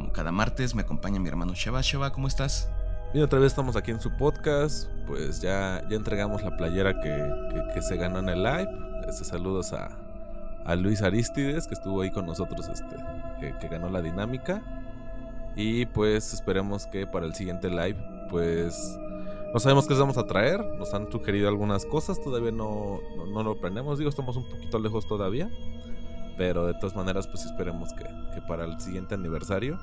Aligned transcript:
Como 0.00 0.12
cada 0.14 0.32
martes 0.32 0.74
me 0.74 0.80
acompaña 0.80 1.20
mi 1.20 1.28
hermano 1.28 1.52
Sheba. 1.54 1.82
Sheba, 1.82 2.10
¿cómo 2.10 2.26
estás? 2.26 2.70
Y 3.12 3.20
otra 3.20 3.38
vez 3.38 3.48
estamos 3.52 3.76
aquí 3.76 3.90
en 3.90 4.00
su 4.00 4.10
podcast. 4.16 4.88
Pues 5.06 5.42
ya, 5.42 5.82
ya 5.90 5.96
entregamos 5.96 6.42
la 6.42 6.56
playera 6.56 6.98
que, 7.02 7.70
que- 7.74 7.82
se 7.82 7.96
ganó 7.96 8.20
en 8.20 8.30
el 8.30 8.42
live. 8.42 8.70
Este, 9.06 9.24
saludos 9.24 9.74
a, 9.74 9.90
a 10.64 10.74
Luis 10.74 11.02
Aristides, 11.02 11.66
que 11.66 11.74
estuvo 11.74 12.00
ahí 12.00 12.10
con 12.10 12.24
nosotros, 12.24 12.66
este, 12.68 12.96
que, 13.40 13.54
que 13.58 13.68
ganó 13.68 13.90
la 13.90 14.00
dinámica. 14.00 14.62
Y 15.54 15.84
pues 15.84 16.32
esperemos 16.32 16.86
que 16.86 17.06
para 17.06 17.26
el 17.26 17.34
siguiente 17.34 17.68
live, 17.68 17.98
pues 18.30 18.98
no 19.52 19.60
sabemos 19.60 19.86
qué 19.86 19.90
les 19.92 20.00
vamos 20.00 20.16
a 20.16 20.24
traer. 20.24 20.64
Nos 20.78 20.94
han 20.94 21.12
sugerido 21.12 21.50
algunas 21.50 21.84
cosas, 21.84 22.18
todavía 22.22 22.52
no, 22.52 23.00
no, 23.18 23.26
no 23.26 23.42
lo 23.42 23.50
aprendemos. 23.52 23.98
Digo, 23.98 24.08
estamos 24.08 24.34
un 24.34 24.48
poquito 24.48 24.78
lejos 24.78 25.06
todavía. 25.06 25.50
Pero 26.40 26.66
de 26.66 26.72
todas 26.72 26.96
maneras, 26.96 27.26
pues 27.26 27.44
esperemos 27.44 27.92
que, 27.92 28.04
que 28.32 28.40
para 28.40 28.64
el 28.64 28.80
siguiente 28.80 29.14
aniversario 29.14 29.78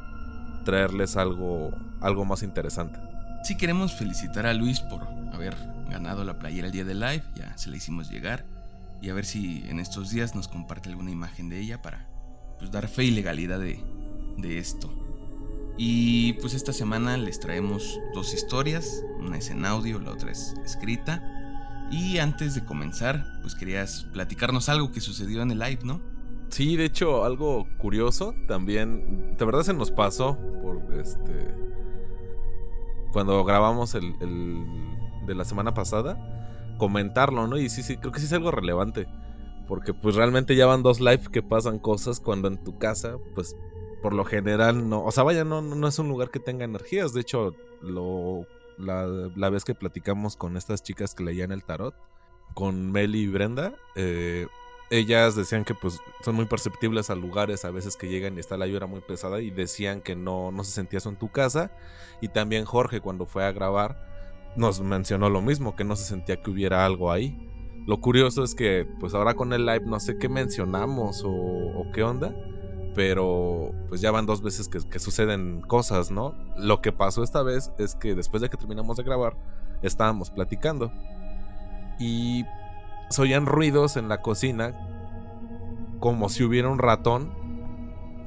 traerles 0.66 1.16
algo, 1.16 1.70
algo 2.02 2.26
más 2.26 2.42
interesante. 2.42 3.00
Sí 3.44 3.56
queremos 3.58 3.94
felicitar 3.94 4.48
a 4.48 4.56
Luis 4.56 4.80
por 4.80 5.04
haber 5.32 5.56
ganado 5.88 6.24
la 6.24 6.40
playera 6.40 6.66
el 6.66 6.74
día 6.74 6.84
del 6.84 7.00
live, 7.00 7.24
ya 7.36 7.56
se 7.60 7.70
la 7.70 7.78
hicimos 7.78 8.10
llegar. 8.10 8.48
Y 9.04 9.12
a 9.12 9.14
ver 9.14 9.26
si 9.26 9.66
en 9.68 9.80
estos 9.80 10.10
días 10.10 10.34
nos 10.34 10.48
comparte 10.48 10.90
alguna 10.90 11.12
imagen 11.12 11.48
de 11.48 11.60
ella 11.60 11.84
para 11.84 12.10
pues, 12.58 12.72
dar 12.72 12.88
fe 12.88 13.04
y 13.04 13.12
legalidad 13.12 13.60
de, 13.60 13.80
de 14.40 14.58
esto. 14.58 14.92
Y 15.78 16.34
pues 16.42 16.56
esta 16.56 16.74
semana 16.74 17.18
les 17.18 17.40
traemos 17.40 18.00
dos 18.16 18.34
historias, 18.34 19.04
una 19.20 19.38
es 19.38 19.52
en 19.52 19.64
audio, 19.64 20.00
la 20.00 20.10
otra 20.10 20.32
es 20.32 20.56
escrita. 20.66 21.22
Y 21.92 22.18
antes 22.18 22.56
de 22.56 22.66
comenzar, 22.66 23.24
pues 23.44 23.54
querías 23.54 24.08
platicarnos 24.12 24.70
algo 24.70 24.92
que 24.92 25.02
sucedió 25.02 25.44
en 25.44 25.52
el 25.52 25.60
live, 25.60 25.82
¿no? 25.84 26.17
Sí, 26.50 26.78
de 26.78 26.86
hecho, 26.86 27.24
algo 27.26 27.68
curioso 27.78 28.34
también, 28.48 29.36
de 29.38 29.46
verdad 29.46 29.64
se 29.64 29.74
nos 29.74 29.92
pasó 29.92 30.38
por 30.62 30.82
este 30.94 31.54
cuando 33.12 33.44
grabamos 33.44 33.96
el, 33.96 34.16
el 34.22 34.66
de 35.26 35.36
la 35.36 35.46
semana 35.46 35.74
pasada, 35.74 36.76
comentarlo, 36.78 37.48
¿no? 37.48 37.58
Y 37.58 37.70
sí, 37.70 37.84
sí, 37.84 37.98
creo 37.98 38.12
que 38.12 38.20
sí 38.20 38.26
es 38.26 38.34
algo 38.34 38.52
relevante, 38.52 39.08
porque 39.68 39.94
pues 39.94 40.16
realmente 40.16 40.56
ya 40.56 40.66
van 40.66 40.84
dos 40.84 41.00
live 41.00 41.24
que 41.32 41.42
pasan 41.42 41.80
cosas 41.80 42.20
cuando 42.20 42.48
en 42.48 42.64
tu 42.64 42.78
casa, 42.78 43.18
pues 43.34 43.56
por 44.02 44.14
lo 44.14 44.24
general 44.24 44.88
no, 44.88 45.04
o 45.04 45.12
sea, 45.12 45.24
vaya, 45.24 45.44
no, 45.44 45.62
no 45.62 45.88
es 45.88 46.00
un 46.00 46.08
lugar 46.08 46.30
que 46.30 46.40
tenga 46.40 46.66
energías, 46.66 47.14
de 47.14 47.22
hecho, 47.22 47.56
lo 47.82 48.46
la, 48.78 49.08
la 49.36 49.50
vez 49.50 49.66
que 49.66 49.74
platicamos 49.74 50.36
con 50.36 50.56
estas 50.56 50.84
chicas 50.84 51.16
que 51.16 51.24
leían 51.24 51.52
el 51.52 51.64
tarot, 51.64 51.96
con 52.54 52.92
Meli 52.92 53.22
y 53.22 53.28
Brenda, 53.28 53.74
eh, 53.96 54.48
ellas 54.90 55.36
decían 55.36 55.66
que 55.66 55.74
pues 55.74 56.00
son 56.24 56.36
muy 56.36 56.46
perceptibles 56.46 57.10
a 57.10 57.16
lugares 57.16 57.66
a 57.66 57.72
veces 57.72 57.98
que 57.98 58.08
llegan 58.08 58.38
y 58.38 58.40
está 58.40 58.58
la 58.58 58.68
lluvia 58.68 58.88
muy 58.88 59.02
pesada 59.02 59.42
y 59.42 59.52
decían 59.52 60.02
que 60.02 60.16
no, 60.16 60.52
no 60.52 60.64
se 60.64 60.72
sentía 60.72 60.98
eso 60.98 61.10
en 61.10 61.18
tu 61.18 61.30
casa. 61.30 61.72
Y 62.22 62.30
también 62.30 62.66
Jorge 62.66 63.02
cuando 63.02 63.26
fue 63.26 63.46
a 63.46 63.52
grabar 63.52 64.08
nos 64.56 64.82
mencionó 64.82 65.30
lo 65.30 65.42
mismo, 65.42 65.76
que 65.76 65.84
no 65.84 65.96
se 65.96 66.06
sentía 66.06 66.42
que 66.42 66.50
hubiera 66.50 66.86
algo 66.86 67.12
ahí. 67.12 67.38
Lo 67.86 68.02
curioso 68.02 68.44
es 68.44 68.56
que 68.56 68.88
pues 69.00 69.14
ahora 69.14 69.36
con 69.36 69.54
el 69.54 69.66
live 69.66 69.86
no 69.86 70.00
sé 70.00 70.18
qué 70.18 70.30
mencionamos 70.30 71.24
o, 71.24 71.32
o 71.32 71.92
qué 71.94 72.04
onda, 72.04 72.34
pero 72.96 73.72
pues 73.90 74.02
ya 74.02 74.12
van 74.12 74.26
dos 74.26 74.42
veces 74.42 74.68
que, 74.68 74.80
que 74.90 75.00
suceden 75.00 75.62
cosas, 75.62 76.12
¿no? 76.12 76.34
Lo 76.58 76.82
que 76.82 76.92
pasó 76.92 77.24
esta 77.24 77.44
vez 77.44 77.72
es 77.78 77.96
que 77.96 78.16
después 78.16 78.42
de 78.42 78.50
que 78.50 78.58
terminamos 78.58 78.98
de 78.98 79.04
grabar 79.04 79.38
estábamos 79.84 80.32
platicando 80.32 80.92
y 82.00 82.44
se 83.10 83.22
oían 83.22 83.46
ruidos 83.46 83.98
en 83.98 84.10
la 84.10 84.22
cocina 84.22 84.74
como 86.00 86.30
si 86.30 86.44
hubiera 86.44 86.70
un 86.70 86.80
ratón 86.80 87.32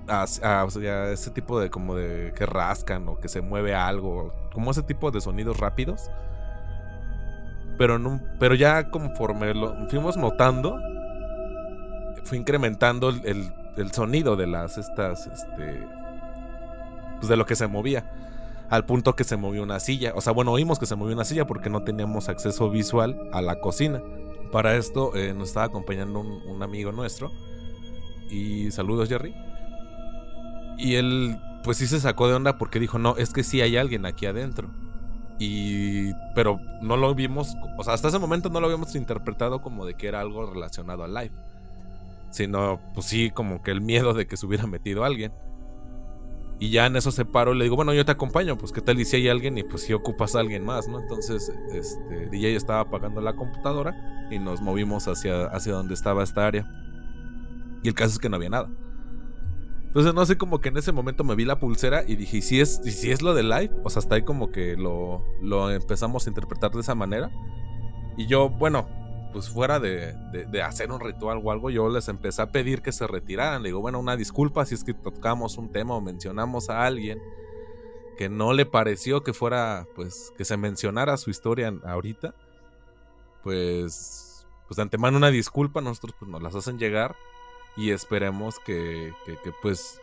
a, 0.08 0.24
a- 0.42 0.64
o 0.64 0.70
sea, 0.70 1.10
ese 1.12 1.30
tipo 1.30 1.60
de 1.60 1.70
como 1.70 1.94
de 1.94 2.32
que 2.34 2.46
rascan 2.46 3.08
o 3.08 3.18
que 3.18 3.28
se 3.28 3.40
mueve 3.42 3.74
algo 3.74 4.32
como 4.52 4.70
ese 4.72 4.82
tipo 4.82 5.10
de 5.10 5.20
sonidos 5.20 5.58
rápidos. 5.58 6.10
Pero 7.78 7.96
un- 7.96 8.22
pero 8.38 8.54
ya 8.54 8.90
conforme 8.90 9.54
lo 9.54 9.88
fuimos 9.88 10.16
notando 10.16 10.76
fue 12.24 12.38
incrementando 12.38 13.08
el, 13.08 13.22
el- 13.24 13.52
el 13.76 13.92
sonido 13.92 14.36
de 14.36 14.46
las 14.46 14.76
estas 14.78 15.26
este 15.28 15.86
pues 17.18 17.28
de 17.28 17.36
lo 17.36 17.46
que 17.46 17.54
se 17.56 17.66
movía 17.66 18.04
al 18.68 18.84
punto 18.84 19.14
que 19.16 19.24
se 19.24 19.36
movió 19.36 19.62
una 19.62 19.80
silla. 19.80 20.12
O 20.14 20.20
sea 20.20 20.32
bueno 20.32 20.52
oímos 20.52 20.78
que 20.78 20.86
se 20.86 20.96
movió 20.96 21.14
una 21.14 21.24
silla 21.24 21.46
porque 21.46 21.70
no 21.70 21.82
teníamos 21.82 22.28
acceso 22.28 22.68
visual 22.70 23.28
a 23.32 23.40
la 23.42 23.60
cocina 23.60 24.02
para 24.52 24.76
esto 24.76 25.14
eh, 25.14 25.34
nos 25.34 25.48
estaba 25.48 25.66
acompañando 25.66 26.20
un, 26.20 26.42
un 26.46 26.62
amigo 26.62 26.92
nuestro. 26.92 27.30
Y 28.30 28.70
saludos 28.70 29.08
Jerry. 29.08 29.34
Y 30.78 30.94
él 30.94 31.38
pues 31.62 31.78
sí 31.78 31.86
se 31.86 32.00
sacó 32.00 32.28
de 32.28 32.34
onda 32.34 32.58
porque 32.58 32.80
dijo, 32.80 32.98
no, 32.98 33.16
es 33.16 33.32
que 33.32 33.44
sí 33.44 33.60
hay 33.60 33.76
alguien 33.76 34.06
aquí 34.06 34.26
adentro. 34.26 34.70
Y... 35.38 36.12
pero 36.34 36.60
no 36.82 36.98
lo 36.98 37.14
vimos, 37.14 37.54
o 37.78 37.82
sea, 37.82 37.94
hasta 37.94 38.08
ese 38.08 38.18
momento 38.18 38.50
no 38.50 38.60
lo 38.60 38.66
habíamos 38.66 38.94
interpretado 38.94 39.62
como 39.62 39.86
de 39.86 39.94
que 39.94 40.06
era 40.06 40.20
algo 40.20 40.44
relacionado 40.46 41.02
al 41.02 41.14
live. 41.14 41.32
Sino, 42.30 42.80
pues 42.94 43.06
sí, 43.06 43.30
como 43.30 43.62
que 43.62 43.70
el 43.70 43.80
miedo 43.80 44.12
de 44.12 44.26
que 44.26 44.36
se 44.36 44.46
hubiera 44.46 44.66
metido 44.66 45.04
alguien. 45.04 45.32
Y 46.62 46.68
ya 46.68 46.84
en 46.84 46.94
eso 46.94 47.10
se 47.10 47.24
paró 47.24 47.54
y 47.54 47.58
le 47.58 47.64
digo, 47.64 47.74
bueno, 47.74 47.94
yo 47.94 48.04
te 48.04 48.12
acompaño, 48.12 48.58
pues 48.58 48.70
qué 48.70 48.82
tal 48.82 49.00
y 49.00 49.06
si 49.06 49.16
hay 49.16 49.28
alguien 49.28 49.56
y 49.56 49.62
pues 49.62 49.82
si 49.82 49.94
ocupas 49.94 50.36
a 50.36 50.40
alguien 50.40 50.62
más, 50.62 50.88
¿no? 50.88 51.00
Entonces, 51.00 51.50
este, 51.72 52.26
DJ 52.26 52.54
estaba 52.54 52.80
apagando 52.80 53.22
la 53.22 53.34
computadora 53.34 54.28
y 54.30 54.38
nos 54.38 54.60
movimos 54.60 55.08
hacia, 55.08 55.46
hacia 55.46 55.72
donde 55.72 55.94
estaba 55.94 56.22
esta 56.22 56.46
área. 56.46 56.70
Y 57.82 57.88
el 57.88 57.94
caso 57.94 58.10
es 58.10 58.18
que 58.18 58.28
no 58.28 58.36
había 58.36 58.50
nada. 58.50 58.68
Entonces, 59.86 60.12
no 60.12 60.26
sé, 60.26 60.36
como 60.36 60.60
que 60.60 60.68
en 60.68 60.76
ese 60.76 60.92
momento 60.92 61.24
me 61.24 61.34
vi 61.34 61.46
la 61.46 61.58
pulsera 61.58 62.04
y 62.06 62.14
dije, 62.16 62.36
¿y 62.36 62.42
si 62.42 62.60
es, 62.60 62.76
si 62.84 63.10
es 63.10 63.22
lo 63.22 63.32
de 63.32 63.42
live? 63.42 63.70
O 63.82 63.88
sea, 63.88 64.00
hasta 64.00 64.16
ahí 64.16 64.22
como 64.22 64.52
que 64.52 64.76
lo, 64.76 65.24
lo 65.40 65.70
empezamos 65.70 66.26
a 66.26 66.30
interpretar 66.30 66.72
de 66.72 66.80
esa 66.80 66.94
manera. 66.94 67.30
Y 68.18 68.26
yo, 68.26 68.50
bueno, 68.50 68.86
pues 69.32 69.48
fuera 69.48 69.78
de, 69.80 70.12
de- 70.32 70.62
hacer 70.62 70.90
un 70.90 71.00
ritual 71.00 71.40
o 71.42 71.50
algo, 71.50 71.70
yo 71.70 71.88
les 71.88 72.08
empecé 72.08 72.42
a 72.42 72.50
pedir 72.50 72.82
que 72.82 72.92
se 72.92 73.06
retiraran. 73.06 73.62
Le 73.62 73.68
digo, 73.68 73.80
bueno, 73.80 73.98
una 74.00 74.16
disculpa 74.16 74.64
si 74.64 74.74
es 74.74 74.84
que 74.84 74.94
tocamos 74.94 75.56
un 75.56 75.70
tema 75.70 75.94
o 75.94 76.00
mencionamos 76.00 76.70
a 76.70 76.84
alguien 76.84 77.20
que 78.18 78.28
no 78.28 78.52
le 78.52 78.66
pareció 78.66 79.22
que 79.22 79.32
fuera, 79.32 79.86
pues, 79.94 80.32
que 80.36 80.44
se 80.44 80.56
mencionara 80.56 81.16
su 81.16 81.30
historia 81.30 81.72
ahorita. 81.84 82.34
Pues, 83.42 84.46
pues 84.68 84.76
de 84.76 84.82
antemano 84.82 85.16
una 85.16 85.30
disculpa, 85.30 85.80
nosotros 85.80 86.14
pues 86.18 86.30
nos 86.30 86.42
las 86.42 86.54
hacen 86.54 86.78
llegar 86.78 87.16
y 87.76 87.90
esperemos 87.90 88.58
que, 88.58 89.12
que, 89.24 89.36
que, 89.38 89.52
pues 89.62 90.00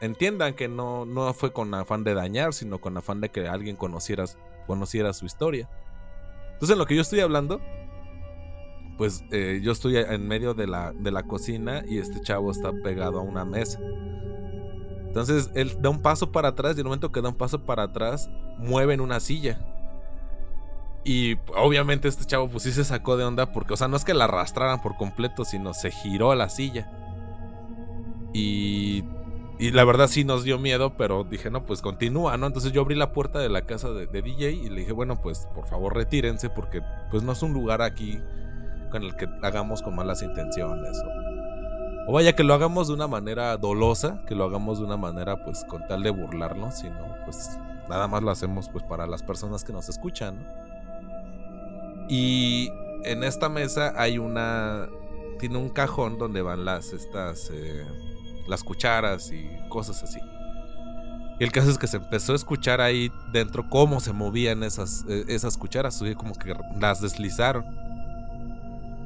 entiendan 0.00 0.54
que 0.54 0.68
no, 0.68 1.04
no 1.06 1.32
fue 1.34 1.52
con 1.52 1.74
afán 1.74 2.04
de 2.04 2.14
dañar, 2.14 2.52
sino 2.52 2.78
con 2.80 2.96
afán 2.96 3.20
de 3.20 3.30
que 3.30 3.48
alguien 3.48 3.76
conociera, 3.76 4.24
conociera 4.66 5.12
su 5.12 5.26
historia. 5.26 5.68
Entonces, 6.52 6.74
en 6.74 6.78
lo 6.78 6.86
que 6.86 6.94
yo 6.94 7.02
estoy 7.02 7.20
hablando, 7.20 7.60
pues 8.96 9.24
eh, 9.30 9.60
yo 9.62 9.72
estoy 9.72 9.96
en 9.96 10.26
medio 10.26 10.54
de 10.54 10.66
la, 10.66 10.92
de 10.92 11.10
la 11.10 11.24
cocina 11.24 11.84
y 11.86 11.98
este 11.98 12.20
chavo 12.20 12.50
está 12.50 12.72
pegado 12.72 13.18
a 13.18 13.22
una 13.22 13.44
mesa. 13.44 13.78
Entonces 15.06 15.50
él 15.54 15.76
da 15.80 15.90
un 15.90 16.00
paso 16.00 16.32
para 16.32 16.48
atrás 16.48 16.72
y 16.72 16.80
en 16.80 16.80
el 16.80 16.84
momento 16.86 17.12
que 17.12 17.20
da 17.20 17.28
un 17.28 17.34
paso 17.34 17.64
para 17.64 17.84
atrás, 17.84 18.30
mueven 18.58 19.00
una 19.00 19.20
silla. 19.20 19.60
Y 21.04 21.36
obviamente 21.56 22.08
este 22.08 22.24
chavo 22.24 22.48
pues 22.48 22.64
sí 22.64 22.72
se 22.72 22.84
sacó 22.84 23.16
de 23.16 23.24
onda 23.24 23.52
porque, 23.52 23.74
o 23.74 23.76
sea, 23.76 23.88
no 23.88 23.96
es 23.96 24.04
que 24.04 24.14
la 24.14 24.24
arrastraran 24.24 24.82
por 24.82 24.96
completo, 24.96 25.44
sino 25.44 25.72
se 25.72 25.90
giró 25.90 26.34
la 26.34 26.48
silla. 26.48 26.90
Y, 28.32 29.04
y 29.58 29.70
la 29.70 29.84
verdad 29.84 30.08
sí 30.08 30.24
nos 30.24 30.42
dio 30.42 30.58
miedo, 30.58 30.96
pero 30.96 31.24
dije, 31.24 31.50
no, 31.50 31.64
pues 31.64 31.80
continúa, 31.80 32.36
¿no? 32.36 32.46
Entonces 32.46 32.72
yo 32.72 32.82
abrí 32.82 32.94
la 32.94 33.12
puerta 33.12 33.38
de 33.38 33.48
la 33.48 33.66
casa 33.66 33.90
de, 33.90 34.06
de 34.06 34.22
DJ 34.22 34.52
y 34.52 34.68
le 34.68 34.80
dije, 34.80 34.92
bueno, 34.92 35.20
pues 35.22 35.48
por 35.54 35.66
favor 35.66 35.94
retírense 35.94 36.50
porque 36.50 36.82
pues 37.10 37.22
no 37.22 37.32
es 37.32 37.42
un 37.42 37.52
lugar 37.52 37.82
aquí 37.82 38.20
con 38.88 39.02
el 39.02 39.16
que 39.16 39.28
hagamos 39.42 39.82
con 39.82 39.94
malas 39.94 40.22
intenciones 40.22 41.02
o, 41.02 42.10
o 42.10 42.12
vaya 42.12 42.34
que 42.34 42.44
lo 42.44 42.54
hagamos 42.54 42.88
de 42.88 42.94
una 42.94 43.08
manera 43.08 43.56
dolosa, 43.56 44.20
que 44.26 44.34
lo 44.34 44.44
hagamos 44.44 44.78
de 44.78 44.84
una 44.84 44.96
manera 44.96 45.44
pues 45.44 45.64
con 45.64 45.86
tal 45.86 46.02
de 46.02 46.10
burlarnos, 46.10 46.78
sino 46.78 46.98
pues 47.24 47.58
nada 47.88 48.08
más 48.08 48.22
lo 48.22 48.30
hacemos 48.30 48.68
pues 48.68 48.84
para 48.84 49.06
las 49.06 49.22
personas 49.22 49.64
que 49.64 49.72
nos 49.72 49.88
escuchan, 49.88 50.36
¿no? 50.38 50.66
Y 52.08 52.70
en 53.04 53.24
esta 53.24 53.48
mesa 53.48 53.92
hay 53.96 54.18
una 54.18 54.88
tiene 55.38 55.58
un 55.58 55.68
cajón 55.68 56.18
donde 56.18 56.40
van 56.42 56.64
las 56.64 56.92
estas 56.92 57.50
eh, 57.52 57.84
las 58.46 58.62
cucharas 58.62 59.32
y 59.32 59.48
cosas 59.68 60.02
así. 60.02 60.20
Y 61.38 61.44
el 61.44 61.52
caso 61.52 61.70
es 61.70 61.78
que 61.78 61.86
se 61.86 61.98
empezó 61.98 62.32
a 62.32 62.36
escuchar 62.36 62.80
ahí 62.80 63.12
dentro 63.32 63.68
cómo 63.68 64.00
se 64.00 64.12
movían 64.12 64.62
esas, 64.62 65.04
e, 65.06 65.24
esas 65.28 65.58
cucharas, 65.58 66.02
como 66.16 66.34
que 66.34 66.54
las 66.80 67.02
deslizaron. 67.02 67.64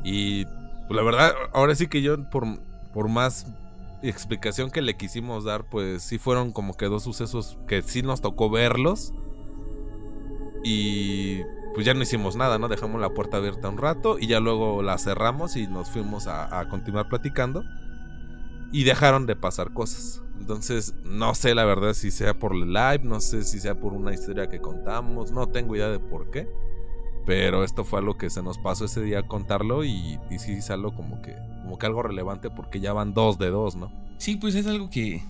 Y 0.04 0.44
pues, 0.44 0.96
la 0.96 1.02
verdad, 1.02 1.32
ahora 1.52 1.74
sí 1.74 1.86
que 1.86 2.02
yo, 2.02 2.28
por, 2.30 2.44
por 2.92 3.08
más 3.08 3.46
explicación 4.02 4.70
que 4.70 4.82
le 4.82 4.96
quisimos 4.96 5.44
dar, 5.44 5.64
pues 5.64 6.02
sí 6.02 6.18
fueron 6.18 6.52
como 6.52 6.74
que 6.74 6.86
dos 6.86 7.02
sucesos 7.02 7.58
que 7.66 7.82
sí 7.82 8.02
nos 8.02 8.20
tocó 8.20 8.50
verlos. 8.50 9.12
Y 10.62 11.42
pues 11.74 11.86
ya 11.86 11.94
no 11.94 12.02
hicimos 12.02 12.36
nada, 12.36 12.58
¿no? 12.58 12.68
Dejamos 12.68 13.00
la 13.00 13.10
puerta 13.10 13.36
abierta 13.38 13.68
un 13.68 13.78
rato 13.78 14.18
y 14.18 14.26
ya 14.26 14.40
luego 14.40 14.82
la 14.82 14.98
cerramos 14.98 15.56
y 15.56 15.66
nos 15.66 15.90
fuimos 15.90 16.26
a, 16.26 16.66
continuar 16.68 17.08
platicando. 17.08 17.64
Y 18.72 18.84
dejaron 18.84 19.26
de 19.26 19.34
pasar 19.34 19.72
cosas. 19.72 20.22
Entonces, 20.38 20.94
no 21.04 21.34
sé 21.34 21.54
la 21.54 21.64
verdad 21.64 21.92
si 21.92 22.10
sea 22.10 22.38
por 22.38 22.54
el 22.54 22.72
live, 22.72 23.00
no 23.02 23.20
sé 23.20 23.42
si 23.42 23.58
sea 23.58 23.74
por 23.74 23.92
una 23.92 24.14
historia 24.14 24.48
que 24.48 24.60
contamos, 24.60 25.32
no 25.32 25.48
tengo 25.48 25.76
idea 25.76 25.88
de 25.88 25.98
por 25.98 26.30
qué. 26.30 26.48
Pero 27.30 27.62
esto 27.62 27.84
fue 27.84 28.00
algo 28.00 28.18
que 28.18 28.28
se 28.28 28.42
nos 28.42 28.58
pasó 28.58 28.86
ese 28.86 29.02
día 29.02 29.22
contarlo 29.22 29.84
y, 29.84 30.18
sí 30.36 30.54
es 30.54 30.68
algo 30.68 30.96
como 30.96 31.22
que, 31.22 31.36
como 31.62 31.78
que 31.78 31.86
algo 31.86 32.02
relevante 32.02 32.50
porque 32.50 32.80
ya 32.80 32.92
van 32.92 33.14
dos 33.14 33.38
de 33.38 33.50
dos, 33.50 33.76
¿no? 33.76 33.92
Sí, 34.18 34.34
pues 34.34 34.56
es 34.56 34.66
algo 34.66 34.90
que 34.90 35.22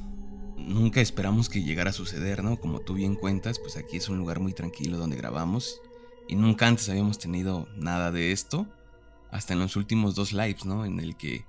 nunca 0.57 1.03
esperamos 1.03 1.51
que 1.51 1.63
llegara 1.63 1.91
a 1.91 1.93
suceder, 1.93 2.43
¿no? 2.43 2.57
Como 2.57 2.81
tú 2.81 2.95
bien 2.95 3.17
cuentas, 3.17 3.59
pues 3.59 3.77
aquí 3.77 3.99
es 3.99 4.09
un 4.09 4.17
lugar 4.17 4.41
muy 4.41 4.55
tranquilo 4.55 4.97
donde 4.97 5.19
grabamos 5.19 5.83
y 6.27 6.37
nunca 6.37 6.69
antes 6.69 6.89
habíamos 6.89 7.19
tenido 7.19 7.69
nada 7.77 8.11
de 8.11 8.33
esto, 8.33 8.67
hasta 9.31 9.53
en 9.53 9.59
los 9.59 9.77
últimos 9.77 10.15
dos 10.15 10.33
lives, 10.33 10.65
¿no? 10.65 10.87
En 10.87 11.01
el 11.01 11.19
que, 11.19 11.45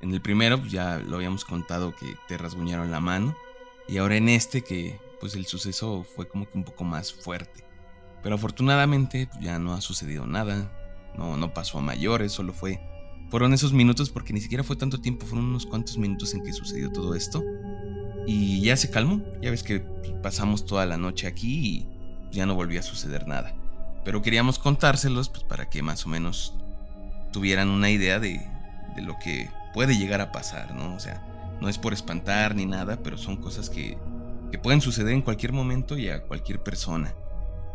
en 0.00 0.10
el 0.10 0.22
primero 0.22 0.58
pues 0.58 0.72
ya 0.72 0.96
lo 1.00 1.16
habíamos 1.16 1.44
contado 1.44 1.94
que 1.94 2.16
te 2.28 2.38
rasguñaron 2.38 2.90
la 2.90 3.00
mano, 3.00 3.36
y 3.88 3.98
ahora 3.98 4.16
en 4.16 4.30
este 4.30 4.62
que 4.62 4.98
pues 5.20 5.34
el 5.34 5.44
suceso 5.44 6.02
fue 6.16 6.26
como 6.26 6.48
que 6.48 6.56
un 6.56 6.64
poco 6.64 6.82
más 6.84 7.12
fuerte. 7.12 7.65
Pero 8.26 8.34
afortunadamente 8.34 9.28
pues, 9.28 9.40
ya 9.40 9.60
no 9.60 9.72
ha 9.72 9.80
sucedido 9.80 10.26
nada, 10.26 10.68
no, 11.16 11.36
no 11.36 11.54
pasó 11.54 11.78
a 11.78 11.80
mayores, 11.80 12.32
solo 12.32 12.52
fue... 12.52 12.80
Fueron 13.30 13.54
esos 13.54 13.72
minutos 13.72 14.10
porque 14.10 14.32
ni 14.32 14.40
siquiera 14.40 14.64
fue 14.64 14.74
tanto 14.74 15.00
tiempo, 15.00 15.26
fueron 15.26 15.44
unos 15.44 15.64
cuantos 15.64 15.96
minutos 15.96 16.34
en 16.34 16.42
que 16.42 16.52
sucedió 16.52 16.90
todo 16.90 17.14
esto. 17.14 17.44
Y 18.26 18.62
ya 18.62 18.76
se 18.76 18.90
calmó, 18.90 19.22
ya 19.40 19.52
ves 19.52 19.62
que 19.62 19.78
pasamos 20.24 20.66
toda 20.66 20.86
la 20.86 20.96
noche 20.96 21.28
aquí 21.28 21.86
y 22.32 22.36
ya 22.36 22.46
no 22.46 22.56
volvió 22.56 22.80
a 22.80 22.82
suceder 22.82 23.28
nada. 23.28 23.54
Pero 24.04 24.22
queríamos 24.22 24.58
contárselos 24.58 25.28
pues, 25.28 25.44
para 25.44 25.70
que 25.70 25.84
más 25.84 26.04
o 26.04 26.08
menos 26.08 26.52
tuvieran 27.32 27.68
una 27.68 27.90
idea 27.90 28.18
de, 28.18 28.44
de 28.96 29.02
lo 29.02 29.16
que 29.22 29.48
puede 29.72 29.96
llegar 29.96 30.20
a 30.20 30.32
pasar, 30.32 30.74
¿no? 30.74 30.96
O 30.96 30.98
sea, 30.98 31.24
no 31.60 31.68
es 31.68 31.78
por 31.78 31.92
espantar 31.92 32.56
ni 32.56 32.66
nada, 32.66 32.98
pero 33.04 33.18
son 33.18 33.36
cosas 33.36 33.70
que, 33.70 33.96
que 34.50 34.58
pueden 34.58 34.80
suceder 34.80 35.14
en 35.14 35.22
cualquier 35.22 35.52
momento 35.52 35.96
y 35.96 36.08
a 36.08 36.24
cualquier 36.24 36.60
persona. 36.60 37.14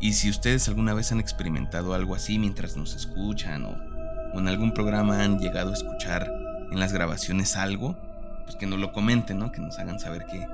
Y 0.02 0.14
si 0.14 0.32
ustedes 0.32 0.68
alguna 0.68 0.96
vez 0.96 1.12
han 1.12 1.20
experimentado 1.20 1.94
algo 1.94 2.16
así 2.16 2.40
mientras 2.40 2.76
nos 2.76 2.96
escuchan 2.96 3.66
o, 3.66 3.78
en 4.38 4.48
algún 4.48 4.74
programa 4.74 5.24
han 5.24 5.38
llegado 5.40 5.70
a 5.70 5.74
escuchar 5.74 6.32
en 6.72 6.80
las 6.80 6.92
grabaciones 6.92 7.56
algo, 7.56 7.96
pues 8.44 8.56
que 8.56 8.66
nos 8.66 8.80
lo 8.80 8.92
comenten, 8.94 9.38
¿no? 9.38 9.52
Que 9.52 9.62
nos 9.62 9.78
hagan 9.78 10.00
saber 10.00 10.26
qué, 10.26 10.48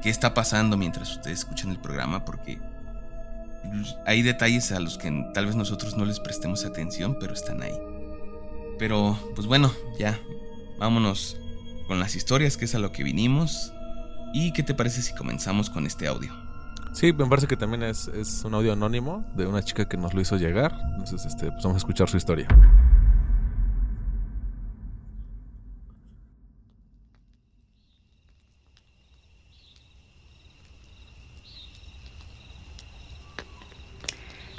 qué 0.00 0.10
está 0.10 0.32
pasando 0.32 0.76
mientras 0.76 1.10
ustedes 1.10 1.40
escuchan 1.40 1.70
el 1.70 1.80
programa, 1.80 2.24
porque 2.24 2.60
hay 4.06 4.22
detalles 4.22 4.70
a 4.70 4.78
los 4.78 4.96
que 4.96 5.10
tal 5.34 5.46
vez 5.46 5.56
nosotros 5.56 5.96
no 5.96 6.04
les 6.04 6.20
prestemos 6.20 6.64
atención, 6.64 7.16
pero 7.18 7.34
están 7.34 7.62
ahí. 7.62 7.76
Pero, 8.78 9.18
pues 9.34 9.46
bueno, 9.46 9.72
ya, 9.98 10.18
vámonos 10.78 11.36
con 11.88 11.98
las 11.98 12.14
historias, 12.14 12.56
que 12.56 12.66
es 12.66 12.74
a 12.74 12.78
lo 12.78 12.92
que 12.92 13.02
vinimos. 13.02 13.72
¿Y 14.32 14.52
qué 14.52 14.62
te 14.62 14.74
parece 14.74 15.02
si 15.02 15.14
comenzamos 15.14 15.70
con 15.70 15.86
este 15.86 16.06
audio? 16.06 16.43
Sí, 16.94 17.12
me 17.12 17.26
parece 17.26 17.48
que 17.48 17.56
también 17.56 17.82
es, 17.82 18.06
es 18.06 18.44
un 18.44 18.54
audio 18.54 18.72
anónimo 18.72 19.24
de 19.34 19.48
una 19.48 19.64
chica 19.64 19.88
que 19.88 19.96
nos 19.96 20.14
lo 20.14 20.20
hizo 20.20 20.36
llegar. 20.36 20.72
Entonces, 20.92 21.26
este, 21.26 21.50
pues 21.50 21.64
vamos 21.64 21.74
a 21.74 21.78
escuchar 21.78 22.08
su 22.08 22.16
historia. 22.16 22.46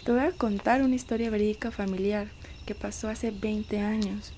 Te 0.03 0.11
voy 0.11 0.19
a 0.19 0.31
contar 0.33 0.81
una 0.81 0.93
historia 0.93 1.29
verídica 1.29 1.71
familiar 1.71 2.27
que 2.65 2.75
pasó 2.75 3.07
hace 3.07 3.31
20 3.31 3.79
años. 3.79 4.33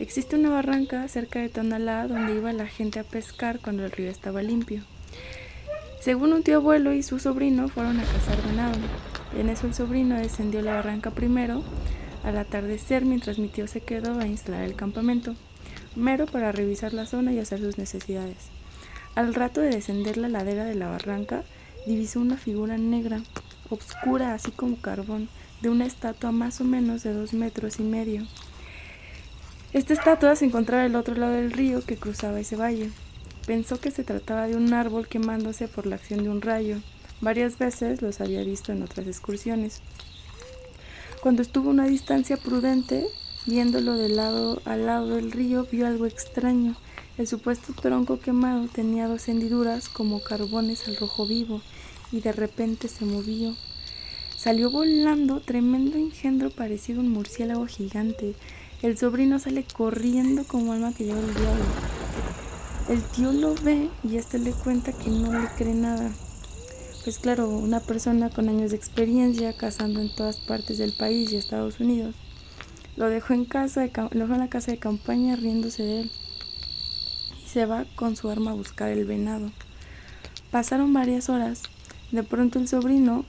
Existe 0.00 0.34
una 0.34 0.50
barranca 0.50 1.06
cerca 1.06 1.38
de 1.38 1.48
Tonalá 1.48 2.08
donde 2.08 2.34
iba 2.34 2.52
la 2.52 2.66
gente 2.66 2.98
a 2.98 3.04
pescar 3.04 3.60
cuando 3.60 3.84
el 3.84 3.92
río 3.92 4.10
estaba 4.10 4.42
limpio. 4.42 4.82
Según 6.00 6.32
un 6.32 6.42
tío 6.42 6.56
abuelo 6.56 6.92
y 6.92 7.02
su 7.02 7.18
sobrino 7.18 7.68
fueron 7.68 7.98
a 7.98 8.04
cazar 8.04 8.40
venado. 8.46 8.76
En 9.36 9.48
eso 9.48 9.66
el 9.66 9.74
sobrino 9.74 10.16
descendió 10.16 10.62
la 10.62 10.74
barranca 10.74 11.10
primero 11.10 11.62
al 12.24 12.36
atardecer 12.38 13.04
mientras 13.04 13.38
mi 13.38 13.48
tío 13.48 13.66
se 13.66 13.80
quedó 13.80 14.18
a 14.18 14.26
instalar 14.26 14.62
el 14.62 14.74
campamento, 14.74 15.34
mero 15.96 16.26
para 16.26 16.52
revisar 16.52 16.92
la 16.92 17.06
zona 17.06 17.32
y 17.32 17.38
hacer 17.38 17.60
sus 17.60 17.78
necesidades. 17.78 18.48
Al 19.14 19.34
rato 19.34 19.60
de 19.60 19.70
descender 19.70 20.16
la 20.16 20.28
ladera 20.28 20.64
de 20.64 20.74
la 20.74 20.88
barranca, 20.88 21.42
divisó 21.86 22.20
una 22.20 22.36
figura 22.36 22.76
negra 22.78 23.20
obscura 23.70 24.34
así 24.34 24.50
como 24.50 24.80
carbón, 24.80 25.28
de 25.60 25.70
una 25.70 25.86
estatua 25.86 26.32
más 26.32 26.60
o 26.60 26.64
menos 26.64 27.02
de 27.02 27.12
dos 27.12 27.32
metros 27.32 27.80
y 27.80 27.82
medio. 27.82 28.26
Esta 29.72 29.92
estatua 29.92 30.36
se 30.36 30.44
encontraba 30.44 30.84
al 30.84 30.96
otro 30.96 31.14
lado 31.14 31.32
del 31.32 31.52
río 31.52 31.84
que 31.84 31.96
cruzaba 31.96 32.40
ese 32.40 32.56
valle. 32.56 32.90
Pensó 33.48 33.80
que 33.80 33.90
se 33.90 34.04
trataba 34.04 34.46
de 34.46 34.56
un 34.56 34.74
árbol 34.74 35.08
quemándose 35.08 35.68
por 35.68 35.86
la 35.86 35.96
acción 35.96 36.22
de 36.22 36.28
un 36.28 36.42
rayo. 36.42 36.76
Varias 37.22 37.58
veces 37.58 38.02
los 38.02 38.20
había 38.20 38.44
visto 38.44 38.72
en 38.72 38.82
otras 38.82 39.06
excursiones. 39.06 39.80
Cuando 41.22 41.40
estuvo 41.40 41.70
a 41.70 41.72
una 41.72 41.86
distancia 41.86 42.36
prudente, 42.36 43.06
viéndolo 43.46 43.94
de 43.94 44.10
lado 44.10 44.60
al 44.66 44.84
lado 44.84 45.16
del 45.16 45.32
río, 45.32 45.66
vio 45.72 45.86
algo 45.86 46.04
extraño. 46.04 46.76
El 47.16 47.26
supuesto 47.26 47.72
tronco 47.72 48.20
quemado 48.20 48.68
tenía 48.68 49.08
dos 49.08 49.26
hendiduras 49.28 49.88
como 49.88 50.22
carbones 50.22 50.86
al 50.86 50.96
rojo 50.96 51.26
vivo 51.26 51.62
y 52.12 52.20
de 52.20 52.32
repente 52.32 52.86
se 52.86 53.06
movió. 53.06 53.56
Salió 54.36 54.70
volando 54.70 55.40
tremendo 55.40 55.96
engendro 55.96 56.50
parecido 56.50 57.00
a 57.00 57.02
un 57.02 57.08
murciélago 57.08 57.66
gigante. 57.66 58.34
El 58.82 58.98
sobrino 58.98 59.38
sale 59.38 59.64
corriendo 59.64 60.44
como 60.44 60.74
alma 60.74 60.92
que 60.92 61.04
lleva 61.04 61.18
el 61.18 61.34
diablo. 61.34 61.97
El 62.88 63.02
tío 63.02 63.32
lo 63.32 63.54
ve 63.54 63.90
y 64.02 64.16
este 64.16 64.38
le 64.38 64.52
cuenta 64.52 64.92
que 64.92 65.10
no 65.10 65.30
le 65.30 65.46
cree 65.56 65.74
nada. 65.74 66.10
Pues 67.04 67.18
claro, 67.18 67.48
una 67.50 67.80
persona 67.80 68.30
con 68.30 68.48
años 68.48 68.70
de 68.70 68.76
experiencia 68.76 69.54
cazando 69.54 70.00
en 70.00 70.14
todas 70.14 70.38
partes 70.38 70.78
del 70.78 70.94
país 70.94 71.30
y 71.30 71.36
Estados 71.36 71.80
Unidos. 71.80 72.14
Lo 72.96 73.10
dejó 73.10 73.34
en 73.34 73.44
casa 73.44 73.86
lo 73.86 74.20
dejó 74.20 74.32
en 74.32 74.40
la 74.40 74.48
casa 74.48 74.70
de 74.70 74.78
campaña 74.78 75.36
riéndose 75.36 75.82
de 75.82 76.00
él. 76.00 76.10
Y 77.44 77.48
se 77.48 77.66
va 77.66 77.84
con 77.94 78.16
su 78.16 78.30
arma 78.30 78.52
a 78.52 78.54
buscar 78.54 78.88
el 78.88 79.04
venado. 79.04 79.50
Pasaron 80.50 80.94
varias 80.94 81.28
horas 81.28 81.62
de 82.10 82.22
pronto 82.22 82.58
el 82.58 82.68
sobrino 82.68 83.26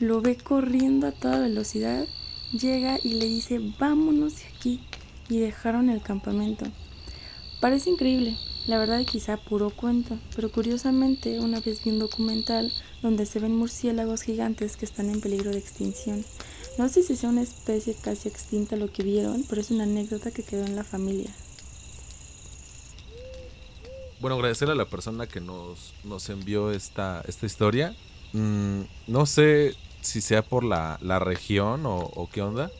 lo 0.00 0.22
ve 0.22 0.36
corriendo 0.36 1.06
a 1.06 1.12
toda 1.12 1.38
velocidad, 1.38 2.06
llega 2.52 2.98
y 3.02 3.14
le 3.14 3.26
dice, 3.26 3.60
vámonos 3.78 4.36
de 4.36 4.44
aquí, 4.56 4.80
y 5.28 5.38
dejaron 5.38 5.90
el 5.90 6.00
campamento. 6.00 6.64
Parece 7.60 7.90
increíble, 7.90 8.36
la 8.66 8.78
verdad 8.78 9.04
quizá 9.04 9.36
puro 9.36 9.70
cuento, 9.70 10.18
pero 10.36 10.50
curiosamente 10.50 11.40
una 11.40 11.60
vez 11.60 11.84
vi 11.84 11.90
un 11.90 11.98
documental 11.98 12.72
donde 13.02 13.26
se 13.26 13.40
ven 13.40 13.56
murciélagos 13.56 14.22
gigantes 14.22 14.76
que 14.76 14.84
están 14.84 15.10
en 15.10 15.20
peligro 15.20 15.50
de 15.50 15.58
extinción. 15.58 16.24
No 16.78 16.88
sé 16.88 17.02
si 17.02 17.16
sea 17.16 17.28
una 17.28 17.42
especie 17.42 17.94
casi 17.94 18.28
extinta 18.28 18.76
lo 18.76 18.90
que 18.90 19.02
vieron, 19.02 19.44
pero 19.48 19.60
es 19.60 19.70
una 19.70 19.84
anécdota 19.84 20.30
que 20.30 20.42
quedó 20.42 20.64
en 20.64 20.76
la 20.76 20.84
familia. 20.84 21.30
Bueno, 24.20 24.36
agradecer 24.36 24.70
a 24.70 24.74
la 24.74 24.86
persona 24.86 25.26
que 25.26 25.40
nos, 25.40 25.94
nos 26.04 26.28
envió 26.30 26.70
esta, 26.70 27.22
esta 27.26 27.44
historia. 27.44 27.94
Mm, 28.32 28.82
no 29.08 29.26
sé 29.26 29.74
si 30.00 30.20
sea 30.20 30.42
por 30.42 30.64
la, 30.64 30.98
región 31.18 31.82
o, 31.84 32.28
qué 32.32 32.42
onda, 32.42 32.70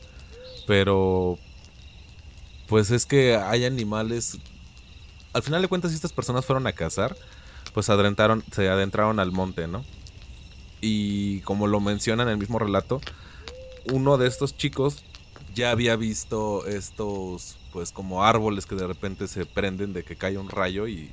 pero 0.67 1.37
pues 2.67 2.91
es 2.91 3.05
que 3.05 3.35
hay 3.35 3.65
animales. 3.65 4.39
Al 5.33 5.41
final 5.43 5.61
de 5.61 5.67
cuentas, 5.67 5.91
si 5.91 5.95
estas 5.95 6.13
personas 6.13 6.45
fueron 6.45 6.67
a 6.67 6.73
cazar, 6.73 7.15
pues 7.73 7.89
adentraron, 7.89 8.43
se 8.51 8.69
adentraron 8.69 9.19
al 9.19 9.31
monte, 9.31 9.67
¿no? 9.67 9.83
Y 10.81 11.41
como 11.41 11.67
lo 11.67 11.79
menciona 11.79 12.23
en 12.23 12.29
el 12.29 12.37
mismo 12.37 12.59
relato, 12.59 13.01
uno 13.91 14.17
de 14.17 14.27
estos 14.27 14.55
chicos 14.55 15.03
ya 15.55 15.71
había 15.71 15.95
visto 15.95 16.65
estos, 16.65 17.57
pues 17.71 17.91
como 17.91 18.23
árboles 18.23 18.65
que 18.65 18.75
de 18.75 18.87
repente 18.87 19.27
se 19.27 19.45
prenden 19.45 19.93
de 19.93 20.03
que 20.03 20.15
cae 20.15 20.37
un 20.37 20.49
rayo 20.49 20.87
y 20.87 21.09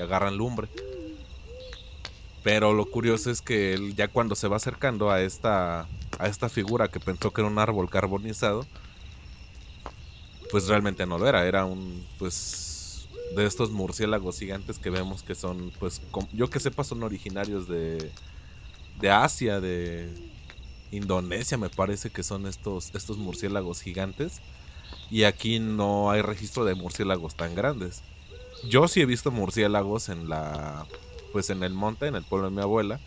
agarran 0.00 0.36
lumbre. 0.36 0.68
Pero 2.46 2.72
lo 2.72 2.86
curioso 2.86 3.28
es 3.28 3.42
que 3.42 3.74
él 3.74 3.96
ya 3.96 4.06
cuando 4.06 4.36
se 4.36 4.46
va 4.46 4.54
acercando 4.54 5.10
a 5.10 5.20
esta, 5.20 5.88
a 6.18 6.28
esta 6.28 6.48
figura 6.48 6.86
que 6.86 7.00
pensó 7.00 7.32
que 7.32 7.40
era 7.40 7.50
un 7.50 7.58
árbol 7.58 7.90
carbonizado, 7.90 8.64
pues 10.52 10.68
realmente 10.68 11.06
no 11.06 11.18
lo 11.18 11.26
era, 11.26 11.44
era 11.44 11.64
un, 11.64 12.06
pues, 12.20 12.75
de 13.34 13.46
estos 13.46 13.70
murciélagos 13.70 14.38
gigantes 14.38 14.78
que 14.78 14.90
vemos 14.90 15.22
que 15.22 15.34
son, 15.34 15.72
pues, 15.78 16.00
yo 16.32 16.48
que 16.48 16.60
sepa, 16.60 16.84
son 16.84 17.02
originarios 17.02 17.68
de, 17.68 18.10
de 19.00 19.10
Asia, 19.10 19.60
de 19.60 20.08
Indonesia, 20.92 21.58
me 21.58 21.68
parece 21.68 22.10
que 22.10 22.22
son 22.22 22.46
estos, 22.46 22.94
estos 22.94 23.18
murciélagos 23.18 23.82
gigantes. 23.82 24.40
Y 25.10 25.24
aquí 25.24 25.58
no 25.58 26.10
hay 26.10 26.22
registro 26.22 26.64
de 26.64 26.74
murciélagos 26.74 27.34
tan 27.34 27.54
grandes. 27.54 28.02
Yo 28.68 28.88
sí 28.88 29.00
he 29.00 29.06
visto 29.06 29.30
murciélagos 29.30 30.08
en 30.08 30.28
la, 30.28 30.86
pues, 31.32 31.50
en 31.50 31.62
el 31.62 31.74
monte, 31.74 32.06
en 32.06 32.14
el 32.14 32.24
pueblo 32.24 32.48
de 32.48 32.56
mi 32.56 32.62
abuela. 32.62 33.00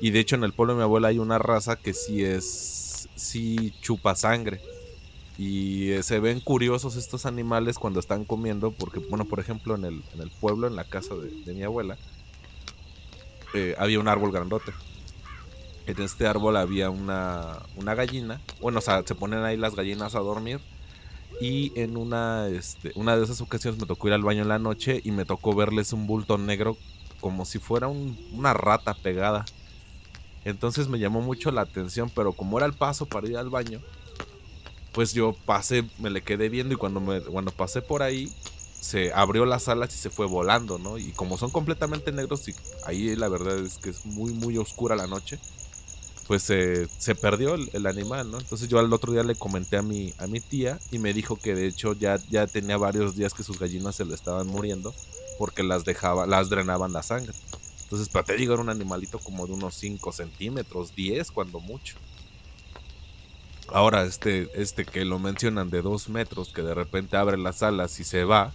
Y 0.00 0.10
de 0.10 0.20
hecho 0.20 0.36
en 0.36 0.44
el 0.44 0.52
pueblo 0.52 0.72
de 0.72 0.78
mi 0.78 0.82
abuela 0.84 1.08
hay 1.08 1.18
una 1.18 1.38
raza 1.38 1.76
que 1.76 1.92
sí 1.92 2.24
es, 2.24 3.08
sí 3.16 3.74
chupa 3.80 4.14
sangre. 4.14 4.60
Y 5.40 5.92
eh, 5.92 6.02
se 6.02 6.20
ven 6.20 6.38
curiosos 6.38 6.96
estos 6.96 7.24
animales 7.24 7.78
cuando 7.78 7.98
están 7.98 8.26
comiendo, 8.26 8.72
porque, 8.72 9.00
bueno, 9.00 9.24
por 9.24 9.40
ejemplo, 9.40 9.74
en 9.74 9.86
el, 9.86 10.02
en 10.12 10.20
el 10.20 10.28
pueblo, 10.28 10.66
en 10.66 10.76
la 10.76 10.84
casa 10.84 11.14
de, 11.14 11.54
mi 11.54 11.62
abuela, 11.62 11.96
eh, 13.54 13.74
había 13.78 14.00
un 14.00 14.08
árbol 14.08 14.32
grandote. 14.32 14.72
En 15.86 15.98
este 16.02 16.26
árbol 16.26 16.58
había 16.58 16.90
una, 16.90 17.58
una 17.76 17.94
gallina. 17.94 18.38
Bueno, 18.60 18.80
o 18.80 18.82
sea, 18.82 19.02
se 19.02 19.14
ponen 19.14 19.42
ahí 19.42 19.56
las 19.56 19.74
gallinas 19.74 20.14
a 20.14 20.18
dormir. 20.18 20.60
Y 21.40 21.72
en 21.74 21.96
una, 21.96 22.48
este, 22.48 22.92
una 22.94 23.16
de 23.16 23.24
esas 23.24 23.40
ocasiones 23.40 23.80
me 23.80 23.86
tocó 23.86 24.08
ir 24.08 24.12
al 24.12 24.22
baño 24.22 24.42
en 24.42 24.48
la 24.48 24.58
noche 24.58 25.00
y 25.02 25.10
me 25.10 25.24
tocó 25.24 25.54
verles 25.54 25.94
un 25.94 26.06
bulto 26.06 26.36
negro 26.36 26.76
como 27.18 27.46
si 27.46 27.58
fuera 27.58 27.88
una 27.88 28.52
rata 28.52 28.92
pegada. 28.92 29.46
Entonces 30.44 30.88
me 30.88 30.98
llamó 30.98 31.22
mucho 31.22 31.50
la 31.50 31.62
atención, 31.62 32.10
pero 32.14 32.34
como 32.34 32.58
era 32.58 32.66
el 32.66 32.74
paso 32.74 33.06
para 33.06 33.26
ir 33.26 33.38
al 33.38 33.48
baño, 33.48 33.80
pues 34.92 35.12
yo 35.12 35.34
pasé, 35.46 35.84
me 35.98 36.10
le 36.10 36.22
quedé 36.22 36.48
viendo 36.48 36.74
y 36.74 36.76
cuando, 36.76 37.00
me, 37.00 37.20
cuando 37.20 37.52
pasé 37.52 37.82
por 37.82 38.02
ahí, 38.02 38.30
se 38.80 39.12
abrió 39.12 39.44
las 39.44 39.68
alas 39.68 39.94
y 39.94 39.98
se 39.98 40.10
fue 40.10 40.26
volando, 40.26 40.78
¿no? 40.78 40.98
Y 40.98 41.12
como 41.12 41.36
son 41.36 41.50
completamente 41.50 42.12
negros 42.12 42.48
y 42.48 42.54
ahí 42.86 43.14
la 43.14 43.28
verdad 43.28 43.58
es 43.58 43.78
que 43.78 43.90
es 43.90 44.06
muy, 44.06 44.32
muy 44.32 44.56
oscura 44.56 44.96
la 44.96 45.06
noche, 45.06 45.38
pues 46.26 46.44
se 46.44 47.14
perdió 47.20 47.54
el, 47.54 47.86
animal, 47.86 48.30
¿no? 48.30 48.38
Entonces 48.38 48.68
yo 48.68 48.78
al 48.78 48.92
otro 48.92 49.12
día 49.12 49.24
le 49.24 49.34
comenté 49.34 49.76
a 49.76 49.82
mi, 49.82 50.14
a 50.18 50.26
mi 50.26 50.40
tía 50.40 50.78
y 50.90 50.98
me 50.98 51.12
dijo 51.12 51.36
que 51.36 51.54
de 51.54 51.66
hecho 51.66 51.92
ya, 51.92 52.18
ya 52.30 52.46
tenía 52.46 52.76
varios 52.76 53.16
días 53.16 53.34
que 53.34 53.42
sus 53.42 53.58
gallinas 53.58 53.96
se 53.96 54.04
le 54.04 54.14
estaban 54.14 54.46
muriendo 54.46 54.94
porque 55.38 55.62
las 55.62 55.84
dejaba, 55.84 56.26
las 56.26 56.48
drenaban 56.48 56.92
la 56.92 57.02
sangre. 57.02 57.32
Entonces, 57.82 58.08
para 58.08 58.24
te 58.24 58.36
digo, 58.36 58.52
era 58.52 58.62
un 58.62 58.68
animalito 58.68 59.18
como 59.18 59.48
de 59.48 59.54
unos 59.54 59.74
5 59.74 60.12
centímetros, 60.12 60.94
10 60.94 61.32
cuando 61.32 61.58
mucho. 61.58 61.96
Ahora, 63.72 64.02
este, 64.02 64.48
este 64.54 64.84
que 64.84 65.04
lo 65.04 65.18
mencionan 65.18 65.70
de 65.70 65.82
dos 65.82 66.08
metros, 66.08 66.52
que 66.52 66.62
de 66.62 66.74
repente 66.74 67.16
abre 67.16 67.36
las 67.38 67.62
alas 67.62 68.00
y 68.00 68.04
se 68.04 68.24
va, 68.24 68.52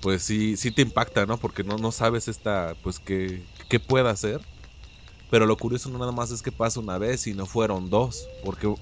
pues 0.00 0.22
sí, 0.22 0.56
sí 0.56 0.70
te 0.70 0.82
impacta, 0.82 1.26
¿no? 1.26 1.38
Porque 1.38 1.64
no, 1.64 1.78
no 1.78 1.92
sabes 1.92 2.28
esta, 2.28 2.74
pues 2.82 2.98
qué, 2.98 3.42
qué 3.68 3.80
puede 3.80 4.08
hacer. 4.08 4.40
Pero 5.30 5.46
lo 5.46 5.56
curioso 5.56 5.90
nada 5.90 6.12
más 6.12 6.30
es 6.30 6.42
que 6.42 6.52
pasa 6.52 6.80
una 6.80 6.98
vez 6.98 7.26
y 7.26 7.34
no 7.34 7.46
fueron 7.46 7.90
dos. 7.90 8.28
Porque 8.44 8.72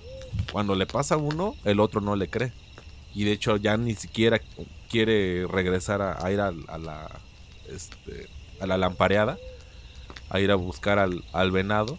cuando 0.52 0.74
le 0.74 0.86
pasa 0.86 1.14
a 1.14 1.18
uno, 1.18 1.54
el 1.64 1.80
otro 1.80 2.00
no 2.00 2.16
le 2.16 2.28
cree. 2.28 2.52
Y 3.14 3.24
de 3.24 3.32
hecho 3.32 3.56
ya 3.56 3.76
ni 3.76 3.94
siquiera 3.94 4.40
quiere 4.90 5.46
regresar 5.46 6.02
a, 6.02 6.30
ir 6.30 6.40
a, 6.40 6.50
la 6.50 7.10
este, 7.68 8.28
a 8.60 8.66
la 8.66 8.76
lampareada. 8.76 9.38
A 10.28 10.40
ir 10.40 10.50
a 10.50 10.56
buscar 10.56 10.98
al, 10.98 11.24
al 11.32 11.52
venado 11.52 11.98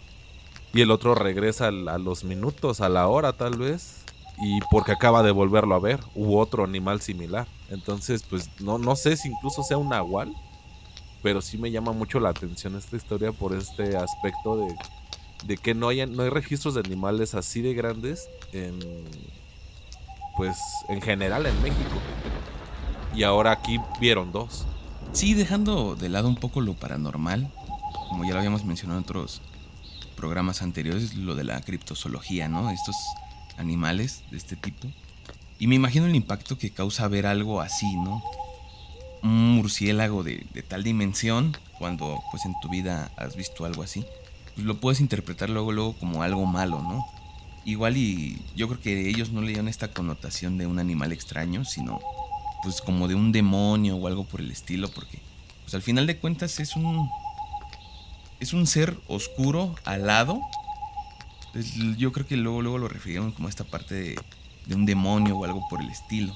y 0.74 0.82
el 0.82 0.92
otro 0.92 1.16
regresa 1.16 1.68
a 1.68 1.98
los 1.98 2.24
minutos, 2.24 2.82
a 2.82 2.90
la 2.90 3.08
hora 3.08 3.34
tal 3.34 3.58
vez, 3.58 4.04
y 4.40 4.60
porque 4.70 4.92
acaba 4.92 5.24
de 5.24 5.32
volverlo 5.32 5.76
a 5.76 5.80
ver, 5.80 6.00
u 6.16 6.38
otro 6.38 6.64
animal 6.64 7.02
similar. 7.02 7.48
Entonces, 7.70 8.24
pues 8.24 8.50
no, 8.60 8.78
no 8.78 8.96
sé 8.96 9.18
si 9.18 9.30
incluso 9.30 9.64
sea 9.64 9.78
un 9.78 9.90
nahual, 9.90 10.34
pero 11.24 11.42
sí 11.42 11.58
me 11.58 11.72
llama 11.72 11.92
mucho 11.92 12.20
la 12.20 12.30
atención 12.30 12.76
esta 12.76 12.96
historia 12.96 13.32
por 13.32 13.54
este 13.56 13.98
aspecto 13.98 14.58
de, 14.58 14.76
de 15.46 15.58
que 15.58 15.74
no 15.74 15.90
hay, 15.90 16.06
no 16.06 16.24
hay 16.24 16.30
registros 16.30 16.76
de 16.76 16.82
animales 16.82 17.34
así 17.34 17.62
de 17.62 17.74
grandes 17.74 18.30
en, 18.54 18.80
pues, 20.36 20.58
en 20.90 21.02
general 21.02 21.46
en 21.46 21.62
México. 21.64 21.96
Y 23.16 23.24
ahora 23.24 23.52
aquí 23.52 23.80
vieron 24.00 24.32
dos. 24.32 24.66
Sí, 25.12 25.34
dejando 25.34 25.96
de 25.96 26.10
lado 26.10 26.28
un 26.28 26.36
poco 26.36 26.62
lo 26.62 26.74
paranormal, 26.76 27.52
como 28.10 28.24
ya 28.26 28.34
lo 28.34 28.38
habíamos 28.38 28.64
mencionado 28.64 29.00
en 29.00 29.04
otros 29.04 29.42
programas 30.18 30.62
anteriores, 30.62 31.16
lo 31.16 31.36
de 31.36 31.46
la 31.46 31.62
criptozoología, 31.62 32.50
¿no? 32.50 32.70
Estos 32.72 32.98
animales 33.58 34.24
de 34.32 34.38
este 34.38 34.58
tipo. 34.58 34.90
Y 35.60 35.68
me 35.68 35.76
imagino 35.76 36.06
el 36.06 36.16
impacto 36.16 36.58
que 36.58 36.72
causa 36.72 37.08
ver 37.08 37.26
algo 37.26 37.62
así, 37.62 37.96
¿no? 37.96 38.22
Un 39.24 39.56
murciélago 39.56 40.24
de, 40.24 40.46
tal 40.68 40.84
dimensión, 40.84 41.56
cuando 41.80 42.22
pues 42.32 42.46
en 42.46 42.54
tu 42.60 42.70
vida 42.70 43.12
has 43.16 43.36
visto 43.36 43.64
algo 43.64 43.84
así, 43.84 44.06
pues 44.56 44.66
lo 44.66 44.80
puedes 44.80 45.00
interpretar 45.00 45.50
luego, 45.50 45.72
luego 45.72 45.94
como 45.94 46.24
algo 46.24 46.46
malo, 46.46 46.82
¿no? 46.82 47.06
Igual 47.64 47.98
y 47.98 48.42
yo 48.56 48.68
creo 48.68 48.82
que 48.82 49.10
ellos 49.10 49.32
no 49.32 49.42
le 49.42 49.48
dieron 49.48 49.68
esta 49.68 49.92
connotación 49.92 50.58
de 50.58 50.68
un 50.68 50.80
animal 50.80 51.12
extraño, 51.12 51.64
sino 51.66 52.00
pues 52.64 52.82
como 52.82 53.08
de 53.08 53.16
un 53.16 53.32
demonio 53.32 53.98
o 53.98 54.08
algo 54.08 54.24
por 54.24 54.42
el 54.42 54.52
estilo, 54.52 54.90
porque 54.90 55.20
pues 55.64 55.76
al 55.76 55.82
final 55.82 56.08
de 56.08 56.18
cuentas 56.18 56.60
es 56.60 56.76
un, 56.76 57.10
es 58.39 58.53
un 58.53 58.67
ser 58.67 58.98
oscuro, 59.08 59.75
alado. 59.84 60.41
yo 61.98 62.12
creo 62.12 62.27
que 62.27 62.38
luego, 62.38 62.62
luego 62.62 62.77
lo 62.77 62.88
refirieron 62.88 63.32
como 63.32 63.50
esta 63.50 63.63
parte 63.63 63.96
de, 63.96 64.75
un 64.75 64.86
demonio 64.86 65.38
o 65.38 65.46
algo 65.46 65.67
por 65.70 65.82
el 65.82 65.89
estilo. 65.89 66.36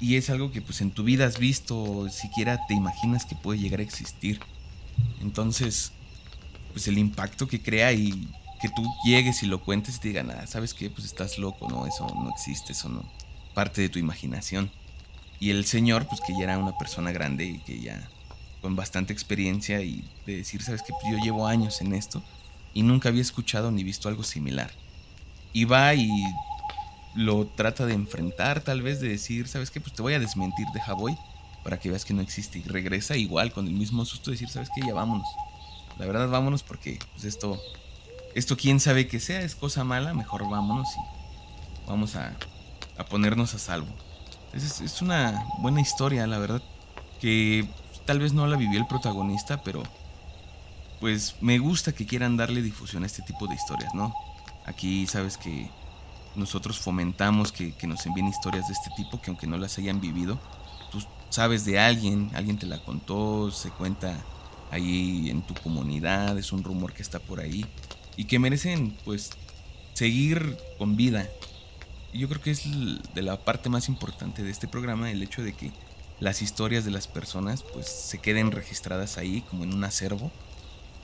Y 0.00 0.16
es 0.16 0.30
algo 0.30 0.50
que 0.50 0.62
pues 0.62 0.80
en 0.80 0.90
tu 0.90 1.04
vida 1.04 1.26
has 1.26 1.38
visto, 1.38 2.08
siquiera 2.08 2.66
te 2.66 2.74
imaginas 2.74 3.24
que 3.24 3.36
puede 3.36 3.60
llegar 3.60 3.80
a 3.80 3.82
existir. 3.82 4.40
Entonces, 5.20 5.92
pues 6.72 6.88
el 6.88 6.98
impacto 6.98 7.46
que 7.46 7.62
crea 7.62 7.92
y 7.92 8.28
que 8.60 8.68
tú 8.68 8.82
llegues 9.04 9.42
y 9.42 9.46
lo 9.46 9.62
cuentes 9.62 9.96
y 9.96 10.00
te 10.00 10.08
digan, 10.08 10.30
ah, 10.30 10.46
¿sabes 10.46 10.74
qué? 10.74 10.90
Pues 10.90 11.06
estás 11.06 11.38
loco, 11.38 11.68
¿no? 11.68 11.86
Eso 11.86 12.06
no 12.06 12.30
existe, 12.30 12.72
eso 12.72 12.88
no. 12.88 13.04
Parte 13.54 13.82
de 13.82 13.88
tu 13.88 13.98
imaginación. 13.98 14.70
Y 15.38 15.50
el 15.50 15.64
señor, 15.64 16.06
pues 16.06 16.20
que 16.20 16.32
ya 16.32 16.44
era 16.44 16.58
una 16.58 16.76
persona 16.76 17.12
grande 17.12 17.44
y 17.44 17.58
que 17.58 17.80
ya 17.80 18.08
con 18.60 18.76
bastante 18.76 19.12
experiencia 19.12 19.80
y 19.80 20.04
de 20.26 20.36
decir, 20.36 20.62
sabes 20.62 20.82
que 20.82 20.92
pues 20.92 21.04
yo 21.10 21.18
llevo 21.22 21.46
años 21.46 21.80
en 21.80 21.94
esto 21.94 22.22
y 22.74 22.82
nunca 22.82 23.08
había 23.08 23.22
escuchado 23.22 23.70
ni 23.70 23.84
visto 23.84 24.08
algo 24.08 24.22
similar. 24.22 24.70
Y 25.52 25.64
va 25.64 25.94
y 25.94 26.08
lo 27.14 27.46
trata 27.46 27.86
de 27.86 27.94
enfrentar, 27.94 28.60
tal 28.60 28.82
vez 28.82 29.00
de 29.00 29.08
decir, 29.08 29.48
sabes 29.48 29.70
que 29.70 29.80
pues 29.80 29.94
te 29.94 30.02
voy 30.02 30.14
a 30.14 30.20
desmentir, 30.20 30.66
deja 30.72 30.92
voy 30.92 31.16
para 31.64 31.78
que 31.78 31.90
veas 31.90 32.04
que 32.04 32.14
no 32.14 32.22
existe 32.22 32.58
y 32.58 32.62
regresa 32.62 33.16
igual 33.16 33.52
con 33.52 33.66
el 33.66 33.74
mismo 33.74 34.04
susto 34.04 34.30
de 34.30 34.36
decir, 34.36 34.48
sabes 34.48 34.70
que 34.74 34.86
ya 34.86 34.94
vámonos. 34.94 35.26
La 35.98 36.06
verdad 36.06 36.28
vámonos 36.28 36.62
porque 36.62 36.98
pues 37.12 37.24
esto 37.24 37.60
esto 38.34 38.56
quién 38.56 38.80
sabe 38.80 39.08
que 39.08 39.20
sea, 39.20 39.40
es 39.40 39.54
cosa 39.54 39.84
mala, 39.84 40.14
mejor 40.14 40.48
vámonos 40.48 40.88
y 40.96 41.88
vamos 41.88 42.14
a, 42.16 42.36
a 42.96 43.04
ponernos 43.04 43.54
a 43.54 43.58
salvo. 43.58 43.88
Es, 44.52 44.80
es 44.80 45.02
una 45.02 45.44
buena 45.58 45.80
historia, 45.80 46.26
la 46.26 46.38
verdad, 46.38 46.62
que 47.20 47.68
tal 48.10 48.18
vez 48.18 48.32
no 48.32 48.44
la 48.48 48.56
vivió 48.56 48.76
el 48.80 48.88
protagonista, 48.88 49.62
pero 49.62 49.84
pues 50.98 51.36
me 51.40 51.60
gusta 51.60 51.92
que 51.92 52.06
quieran 52.06 52.36
darle 52.36 52.60
difusión 52.60 53.04
a 53.04 53.06
este 53.06 53.22
tipo 53.22 53.46
de 53.46 53.54
historias, 53.54 53.94
¿no? 53.94 54.12
Aquí 54.66 55.06
sabes 55.06 55.36
que 55.36 55.70
nosotros 56.34 56.80
fomentamos 56.80 57.52
que, 57.52 57.72
nos 57.86 58.04
envíen 58.06 58.26
historias 58.26 58.66
de 58.66 58.72
este 58.72 58.90
tipo, 58.96 59.22
que 59.22 59.30
aunque 59.30 59.46
no 59.46 59.56
las 59.58 59.78
hayan 59.78 60.00
vivido, 60.00 60.40
tú 60.90 61.00
sabes 61.28 61.64
de 61.64 61.78
alguien, 61.78 62.32
alguien 62.34 62.58
te 62.58 62.66
la 62.66 62.82
contó, 62.82 63.52
se 63.52 63.70
cuenta 63.70 64.18
ahí 64.72 65.30
en 65.30 65.42
tu 65.42 65.54
comunidad, 65.54 66.36
es 66.36 66.50
un 66.50 66.64
rumor 66.64 66.92
que 66.92 67.02
está 67.02 67.20
por 67.20 67.38
ahí, 67.38 67.64
y 68.16 68.24
que 68.24 68.40
merecen 68.40 68.96
pues 69.04 69.30
seguir 69.94 70.58
con 70.78 70.96
vida. 70.96 71.28
Yo 72.12 72.28
creo 72.28 72.42
que 72.42 72.50
es 72.50 72.64
de 73.14 73.22
la 73.22 73.36
parte 73.36 73.68
más 73.68 73.88
importante 73.88 74.42
de 74.42 74.50
este 74.50 74.66
programa 74.66 75.12
el 75.12 75.22
hecho 75.22 75.44
de 75.44 75.52
que 75.52 75.70
las 76.20 76.42
historias 76.42 76.84
de 76.84 76.90
las 76.90 77.08
personas 77.08 77.62
pues 77.62 77.86
se 77.86 78.18
queden 78.18 78.52
registradas 78.52 79.18
ahí 79.18 79.40
como 79.42 79.64
en 79.64 79.74
un 79.74 79.84
acervo 79.84 80.30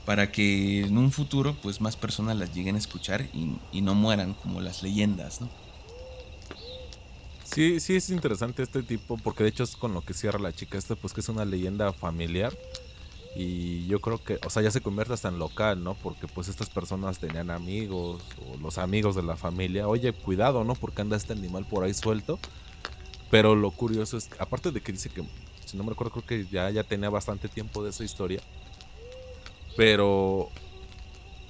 para 0.05 0.31
que 0.31 0.81
en 0.81 0.97
un 0.97 1.11
futuro 1.11 1.57
pues 1.61 1.81
más 1.81 1.97
personas 1.97 2.37
las 2.37 2.53
lleguen 2.53 2.75
a 2.75 2.79
escuchar 2.79 3.27
y, 3.33 3.81
no 3.81 3.93
mueran 3.93 4.33
como 4.35 4.61
las 4.61 4.81
leyendas, 4.81 5.41
¿no? 5.41 5.49
Sí, 7.43 7.79
sí 7.79 7.95
es 7.95 8.09
interesante 8.09 8.63
este 8.63 8.83
tipo 8.83 9.17
porque 9.17 9.43
de 9.43 9.49
hecho 9.49 9.63
es 9.63 9.75
con 9.75 9.93
lo 9.93 10.01
que 10.01 10.13
cierra 10.13 10.39
la 10.39 10.53
chica 10.53 10.77
esta 10.77 10.95
pues 10.95 11.13
que 11.13 11.21
es 11.21 11.29
una 11.29 11.45
leyenda 11.45 11.91
familiar 11.93 12.53
y 13.35 13.85
yo 13.87 13.99
creo 14.01 14.23
que, 14.23 14.39
o 14.45 14.49
sea, 14.49 14.63
ya 14.63 14.71
se 14.71 14.81
convierte 14.81 15.13
hasta 15.13 15.27
en 15.27 15.37
local, 15.37 15.83
¿no? 15.83 15.93
Porque 15.93 16.27
pues 16.27 16.47
estas 16.47 16.69
personas 16.69 17.19
tenían 17.19 17.51
amigos 17.51 18.23
o 18.41 18.57
los 18.57 18.77
amigos 18.77 19.15
de 19.15 19.21
la 19.23 19.35
familia, 19.35 19.87
oye, 19.87 20.11
cuidado, 20.11 20.63
¿no? 20.63 20.73
Porque 20.73 21.01
anda 21.01 21.17
este 21.17 21.33
animal 21.33 21.65
por 21.65 21.83
ahí 21.83 21.93
suelto 21.93 22.39
pero 23.29 23.55
lo 23.55 23.71
curioso 23.71 24.17
es, 24.17 24.29
aparte 24.39 24.71
de 24.71 24.81
que 24.81 24.91
dice 24.91 25.09
que, 25.09 25.23
si 25.65 25.77
no 25.77 25.83
me 25.83 25.89
recuerdo, 25.89 26.13
creo 26.13 26.25
que 26.25 26.45
ya, 26.51 26.69
ya 26.69 26.83
tenía 26.83 27.09
bastante 27.09 27.49
tiempo 27.49 27.83
de 27.83 27.89
esa 27.89 28.03
historia. 28.03 28.41
Pero 29.75 30.49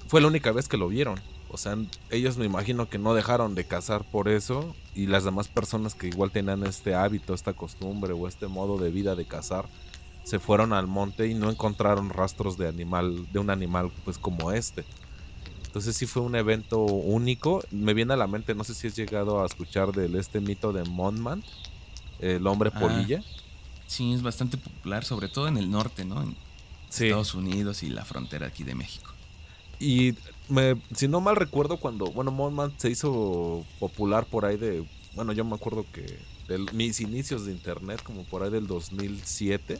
fue 0.08 0.20
la 0.20 0.26
única 0.26 0.52
vez 0.52 0.68
que 0.68 0.76
lo 0.76 0.88
vieron. 0.88 1.20
O 1.50 1.56
sea, 1.56 1.76
ellos 2.10 2.36
me 2.36 2.44
imagino 2.44 2.88
que 2.88 2.98
no 2.98 3.14
dejaron 3.14 3.54
de 3.54 3.64
cazar 3.64 4.04
por 4.04 4.28
eso 4.28 4.74
y 4.94 5.06
las 5.06 5.24
demás 5.24 5.48
personas 5.48 5.94
que 5.94 6.08
igual 6.08 6.30
tenían 6.30 6.64
este 6.66 6.94
hábito, 6.94 7.32
esta 7.32 7.54
costumbre 7.54 8.12
o 8.12 8.28
este 8.28 8.48
modo 8.48 8.76
de 8.76 8.90
vida 8.90 9.14
de 9.14 9.24
cazar, 9.24 9.66
se 10.24 10.38
fueron 10.38 10.74
al 10.74 10.86
monte 10.86 11.26
y 11.26 11.34
no 11.34 11.50
encontraron 11.50 12.10
rastros 12.10 12.58
de 12.58 12.68
animal, 12.68 13.32
de 13.32 13.38
un 13.38 13.48
animal 13.48 13.90
pues 14.04 14.18
como 14.18 14.52
este. 14.52 14.84
Entonces 15.68 15.96
sí 15.96 16.06
fue 16.06 16.22
un 16.22 16.34
evento 16.34 16.80
único. 16.80 17.62
Me 17.70 17.92
viene 17.92 18.14
a 18.14 18.16
la 18.16 18.26
mente, 18.26 18.54
no 18.54 18.64
sé 18.64 18.72
si 18.72 18.86
has 18.86 18.96
llegado 18.96 19.42
a 19.42 19.46
escuchar 19.46 19.92
del 19.92 20.14
este 20.14 20.40
mito 20.40 20.72
de 20.72 20.82
Monman, 20.84 21.44
el 22.20 22.46
hombre 22.46 22.70
ah, 22.74 22.80
polilla. 22.80 23.22
Sí, 23.86 24.14
es 24.14 24.22
bastante 24.22 24.56
popular, 24.56 25.04
sobre 25.04 25.28
todo 25.28 25.46
en 25.46 25.58
el 25.58 25.70
norte, 25.70 26.06
¿no? 26.06 26.22
En 26.22 26.34
Estados 26.88 27.34
Unidos 27.34 27.82
y 27.82 27.90
la 27.90 28.06
frontera 28.06 28.46
aquí 28.46 28.64
de 28.64 28.74
México. 28.74 29.12
Y 29.78 30.14
me, 30.48 30.80
si 30.96 31.06
no 31.06 31.20
mal 31.20 31.36
recuerdo, 31.36 31.76
cuando, 31.76 32.06
bueno, 32.06 32.30
Monman 32.30 32.72
se 32.78 32.88
hizo 32.88 33.62
popular 33.78 34.24
por 34.24 34.46
ahí 34.46 34.56
de, 34.56 34.86
bueno, 35.14 35.34
yo 35.34 35.44
me 35.44 35.54
acuerdo 35.54 35.84
que 35.92 36.18
de 36.48 36.58
mis 36.72 37.02
inicios 37.02 37.44
de 37.44 37.52
internet, 37.52 38.02
como 38.02 38.24
por 38.24 38.42
ahí 38.42 38.50
del 38.50 38.66
2007, 38.66 39.78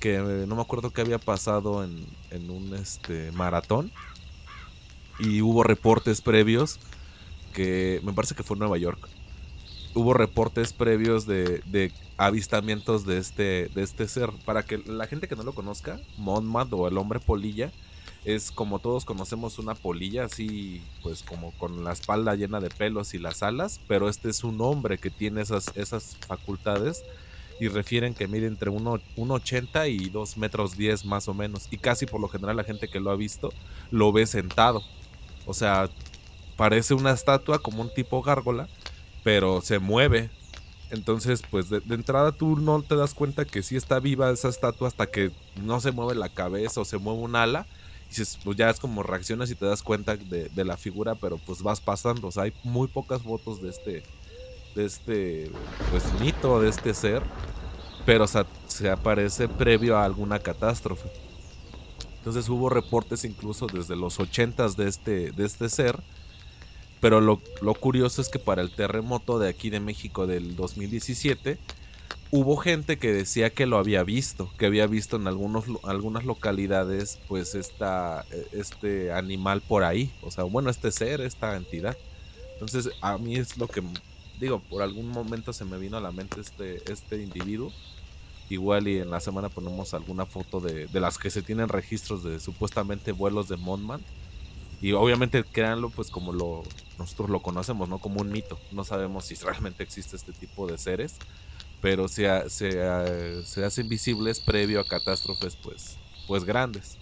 que 0.00 0.18
no 0.18 0.56
me 0.56 0.62
acuerdo 0.62 0.90
qué 0.90 1.02
había 1.02 1.20
pasado 1.20 1.84
en, 1.84 2.04
en 2.30 2.50
un 2.50 2.74
este, 2.74 3.30
maratón. 3.30 3.92
Y 5.18 5.42
hubo 5.42 5.62
reportes 5.62 6.20
previos 6.20 6.78
que 7.52 8.00
me 8.04 8.12
parece 8.12 8.34
que 8.34 8.42
fue 8.42 8.56
en 8.56 8.60
Nueva 8.60 8.78
York. 8.78 9.08
Hubo 9.94 10.12
reportes 10.12 10.72
previos 10.72 11.26
de, 11.26 11.62
de 11.66 11.92
avistamientos 12.16 13.06
de 13.06 13.18
este, 13.18 13.68
de 13.74 13.82
este 13.82 14.08
ser. 14.08 14.30
Para 14.44 14.64
que 14.64 14.78
la 14.78 15.06
gente 15.06 15.28
que 15.28 15.36
no 15.36 15.44
lo 15.44 15.54
conozca, 15.54 16.00
Monmouth 16.18 16.72
o 16.72 16.88
el 16.88 16.98
hombre 16.98 17.20
polilla 17.20 17.70
es 18.24 18.50
como 18.50 18.78
todos 18.78 19.04
conocemos 19.04 19.58
una 19.58 19.74
polilla 19.74 20.24
así, 20.24 20.82
pues 21.02 21.22
como 21.22 21.52
con 21.52 21.84
la 21.84 21.92
espalda 21.92 22.34
llena 22.34 22.58
de 22.58 22.70
pelos 22.70 23.12
y 23.12 23.18
las 23.18 23.42
alas, 23.42 23.80
pero 23.86 24.08
este 24.08 24.30
es 24.30 24.44
un 24.44 24.60
hombre 24.62 24.96
que 24.96 25.10
tiene 25.10 25.42
esas, 25.42 25.70
esas 25.76 26.16
facultades 26.26 27.04
y 27.60 27.68
refieren 27.68 28.14
que 28.14 28.26
mide 28.26 28.46
entre 28.46 28.70
1,80 28.70 29.90
y 29.90 30.08
2 30.08 30.36
metros 30.38 30.76
10 30.76 31.04
más 31.04 31.28
o 31.28 31.34
menos. 31.34 31.68
Y 31.70 31.76
casi 31.76 32.06
por 32.06 32.20
lo 32.20 32.28
general 32.28 32.56
la 32.56 32.64
gente 32.64 32.88
que 32.88 32.98
lo 32.98 33.10
ha 33.10 33.16
visto 33.16 33.52
lo 33.90 34.10
ve 34.10 34.26
sentado. 34.26 34.82
O 35.46 35.54
sea, 35.54 35.90
parece 36.56 36.94
una 36.94 37.12
estatua 37.12 37.58
como 37.58 37.82
un 37.82 37.92
tipo 37.92 38.22
gárgola, 38.22 38.68
pero 39.22 39.60
se 39.60 39.78
mueve. 39.78 40.30
Entonces, 40.90 41.42
pues 41.50 41.70
de, 41.70 41.82
entrada 41.90 42.32
tú 42.32 42.56
no 42.56 42.82
te 42.82 42.94
das 42.96 43.14
cuenta 43.14 43.44
que 43.44 43.62
sí 43.62 43.76
está 43.76 43.98
viva 43.98 44.30
esa 44.30 44.48
estatua 44.48 44.88
hasta 44.88 45.06
que 45.06 45.32
no 45.62 45.80
se 45.80 45.92
mueve 45.92 46.14
la 46.14 46.28
cabeza 46.28 46.80
o 46.80 46.84
se 46.84 46.98
mueve 46.98 47.20
un 47.20 47.36
ala 47.36 47.66
pues 48.44 48.56
ya 48.56 48.70
es 48.70 48.78
como 48.78 49.02
reaccionas 49.02 49.50
y 49.50 49.54
te 49.54 49.66
das 49.66 49.82
cuenta 49.82 50.16
de, 50.16 50.64
la 50.64 50.76
figura, 50.76 51.14
pero 51.14 51.38
pues 51.38 51.62
vas 51.62 51.80
pasando. 51.80 52.28
O 52.28 52.30
sea, 52.30 52.44
hay 52.44 52.52
muy 52.62 52.88
pocas 52.88 53.22
fotos 53.22 53.60
de 53.62 53.70
este, 53.70 54.02
de 54.74 54.84
este, 54.84 55.50
pues 55.90 56.04
mito, 56.20 56.60
de 56.60 56.68
este 56.68 56.94
ser, 56.94 57.22
pero 58.06 58.26
se 58.26 58.90
aparece 58.90 59.48
previo 59.48 59.96
a 59.96 60.04
alguna 60.04 60.38
catástrofe. 60.38 61.10
Entonces 62.24 62.48
hubo 62.48 62.70
reportes 62.70 63.26
incluso 63.26 63.66
desde 63.66 63.96
los 63.96 64.18
80 64.18 64.68
de 64.68 64.88
este, 64.88 65.30
de 65.32 65.44
este 65.44 65.68
ser. 65.68 66.00
Pero 66.98 67.20
lo, 67.20 67.42
lo 67.60 67.74
curioso 67.74 68.22
es 68.22 68.30
que 68.30 68.38
para 68.38 68.62
el 68.62 68.70
terremoto 68.70 69.38
de 69.38 69.50
aquí 69.50 69.68
de 69.68 69.78
México 69.78 70.26
del 70.26 70.56
2017, 70.56 71.58
hubo 72.30 72.56
gente 72.56 72.96
que 72.96 73.12
decía 73.12 73.50
que 73.50 73.66
lo 73.66 73.76
había 73.76 74.04
visto, 74.04 74.50
que 74.56 74.64
había 74.64 74.86
visto 74.86 75.16
en 75.16 75.26
algunos, 75.26 75.66
algunas 75.82 76.24
localidades 76.24 77.18
pues 77.28 77.54
esta, 77.54 78.24
e, 78.30 78.58
este 78.58 79.12
animal 79.12 79.60
por 79.60 79.84
ahí, 79.84 80.10
o 80.22 80.30
sea, 80.30 80.44
bueno, 80.44 80.70
este 80.70 80.92
ser, 80.92 81.20
esta 81.20 81.56
entidad. 81.56 81.94
Entonces 82.54 82.88
a 83.02 83.18
mí 83.18 83.36
es 83.36 83.58
lo 83.58 83.68
que 83.68 83.82
digo, 84.40 84.60
por 84.70 84.80
algún 84.80 85.08
momento 85.08 85.52
se 85.52 85.66
me 85.66 85.76
vino 85.76 85.98
a 85.98 86.00
la 86.00 86.10
mente 86.10 86.40
este, 86.40 86.90
este 86.90 87.22
individuo. 87.22 87.70
Igual 88.50 88.88
y 88.88 88.98
en 88.98 89.10
la 89.10 89.20
semana 89.20 89.48
ponemos 89.48 89.94
alguna 89.94 90.26
foto 90.26 90.60
de, 90.60 90.86
de 90.86 91.00
las 91.00 91.18
que 91.18 91.30
se 91.30 91.42
tienen 91.42 91.68
registros 91.68 92.22
de 92.22 92.40
supuestamente 92.40 93.12
vuelos 93.12 93.48
de 93.48 93.56
Monman. 93.56 94.00
Y 94.82 94.92
obviamente 94.92 95.44
créanlo 95.44 95.88
pues 95.88 96.10
como 96.10 96.32
lo, 96.32 96.62
nosotros 96.98 97.30
lo 97.30 97.40
conocemos, 97.40 97.88
¿no? 97.88 97.98
Como 97.98 98.20
un 98.20 98.30
mito. 98.30 98.58
No 98.70 98.84
sabemos 98.84 99.24
si 99.24 99.34
realmente 99.36 99.82
existe 99.82 100.16
este 100.16 100.32
tipo 100.32 100.66
de 100.66 100.76
seres 100.76 101.18
pero 101.84 102.08
se, 102.08 102.24
se, 102.48 103.62
hacen 103.62 103.90
visibles 103.90 104.40
previo 104.40 104.80
a 104.80 104.86
catástrofes 104.86 105.54
pues, 105.54 105.98
pues 106.26 106.42
grandes. 106.42 106.96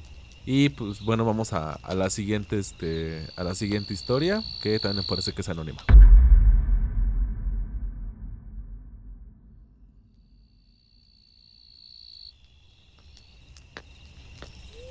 Y 0.45 0.71
pues 0.71 1.01
bueno, 1.03 1.25
vamos 1.25 1.53
a, 1.53 1.79
la 1.95 2.11
siguiente 2.11 2.59
este, 2.59 3.25
a 3.37 3.45
la 3.45 3.55
siguiente 3.55 3.95
historia, 3.95 4.43
que 4.61 4.81
también 4.81 5.05
me 5.05 5.09
parece 5.09 5.33
que 5.33 5.43
es 5.43 5.49
anónima. 5.49 5.85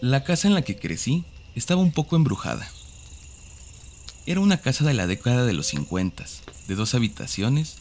La 0.02 0.24
casa 0.24 0.48
en 0.48 0.56
la 0.56 0.64
que 0.64 0.78
crecí 0.78 1.26
estaba 1.54 1.80
un 1.80 1.92
poco 1.92 2.16
embrujada. 2.16 2.68
Era 4.26 4.40
una 4.40 4.58
casa 4.58 4.84
de 4.84 4.96
la 4.96 5.06
década 5.06 5.46
de 5.46 5.54
los 5.54 5.68
50, 5.68 6.26
de 6.68 6.74
dos 6.74 6.96
habitaciones 6.96 7.76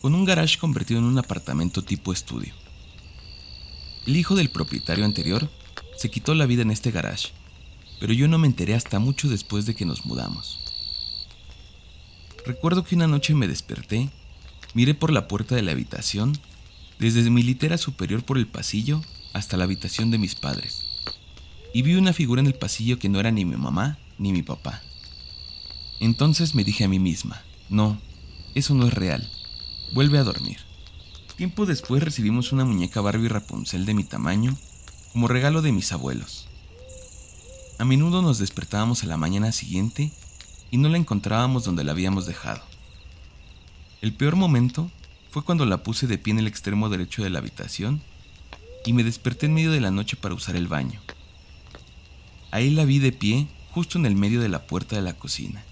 con 0.00 0.14
un 0.14 0.24
garage 0.24 0.58
convertido 0.58 1.00
en 1.00 1.04
un 1.04 1.18
apartamento 1.18 1.82
tipo 1.82 2.14
estudio. 2.14 2.54
El 4.06 4.16
hijo 4.16 4.36
del 4.36 4.48
propietario 4.48 5.04
anterior 5.04 5.50
se 5.98 6.10
quitó 6.10 6.34
la 6.34 6.46
vida 6.46 6.62
en 6.62 6.70
este 6.70 6.92
garage, 6.92 7.28
pero 8.00 8.14
yo 8.14 8.26
no 8.26 8.38
me 8.38 8.46
enteré 8.46 8.74
hasta 8.74 8.98
mucho 8.98 9.28
después 9.28 9.66
de 9.66 9.74
que 9.74 9.84
nos 9.84 10.06
mudamos. 10.06 10.60
Recuerdo 12.46 12.84
que 12.84 12.94
una 12.94 13.06
noche 13.06 13.34
me 13.34 13.48
desperté, 13.48 14.08
miré 14.72 14.94
por 14.94 15.12
la 15.12 15.28
puerta 15.28 15.56
de 15.56 15.62
la 15.62 15.72
habitación, 15.72 16.32
desde 16.98 17.28
mi 17.28 17.42
litera 17.42 17.76
superior 17.76 18.22
por 18.24 18.38
el 18.38 18.46
pasillo 18.46 19.02
hasta 19.34 19.58
la 19.58 19.64
habitación 19.64 20.10
de 20.10 20.16
mis 20.16 20.34
padres, 20.34 20.86
y 21.72 21.82
vi 21.82 21.94
una 21.94 22.12
figura 22.12 22.40
en 22.40 22.46
el 22.46 22.54
pasillo 22.54 22.98
que 22.98 23.08
no 23.08 23.20
era 23.20 23.30
ni 23.30 23.44
mi 23.44 23.56
mamá 23.56 23.98
ni 24.18 24.32
mi 24.32 24.42
papá. 24.42 24.82
Entonces 26.00 26.54
me 26.54 26.64
dije 26.64 26.84
a 26.84 26.88
mí 26.88 26.98
misma, 26.98 27.42
no, 27.68 28.00
eso 28.54 28.74
no 28.74 28.86
es 28.86 28.94
real 28.94 29.28
vuelve 29.92 30.18
a 30.18 30.24
dormir. 30.24 30.58
Tiempo 31.36 31.66
después 31.66 32.02
recibimos 32.02 32.52
una 32.52 32.64
muñeca 32.64 33.00
Barbie 33.00 33.28
Rapunzel 33.28 33.86
de 33.86 33.94
mi 33.94 34.04
tamaño 34.04 34.56
como 35.12 35.28
regalo 35.28 35.62
de 35.62 35.72
mis 35.72 35.92
abuelos. 35.92 36.46
A 37.78 37.84
menudo 37.84 38.22
nos 38.22 38.38
despertábamos 38.38 39.02
a 39.02 39.06
la 39.06 39.16
mañana 39.16 39.52
siguiente 39.52 40.12
y 40.70 40.76
no 40.76 40.88
la 40.88 40.98
encontrábamos 40.98 41.64
donde 41.64 41.82
la 41.82 41.92
habíamos 41.92 42.26
dejado. 42.26 42.62
El 44.02 44.12
peor 44.14 44.36
momento 44.36 44.90
fue 45.30 45.42
cuando 45.42 45.66
la 45.66 45.82
puse 45.82 46.06
de 46.06 46.18
pie 46.18 46.32
en 46.32 46.40
el 46.40 46.46
extremo 46.46 46.88
derecho 46.88 47.22
de 47.22 47.30
la 47.30 47.38
habitación 47.38 48.02
y 48.84 48.92
me 48.92 49.04
desperté 49.04 49.46
en 49.46 49.54
medio 49.54 49.72
de 49.72 49.80
la 49.80 49.90
noche 49.90 50.16
para 50.16 50.34
usar 50.34 50.56
el 50.56 50.68
baño. 50.68 51.00
Ahí 52.50 52.70
la 52.70 52.84
vi 52.84 52.98
de 52.98 53.12
pie 53.12 53.46
justo 53.70 53.98
en 53.98 54.06
el 54.06 54.14
medio 54.14 54.40
de 54.40 54.48
la 54.48 54.66
puerta 54.66 54.96
de 54.96 55.02
la 55.02 55.14
cocina. 55.14 55.62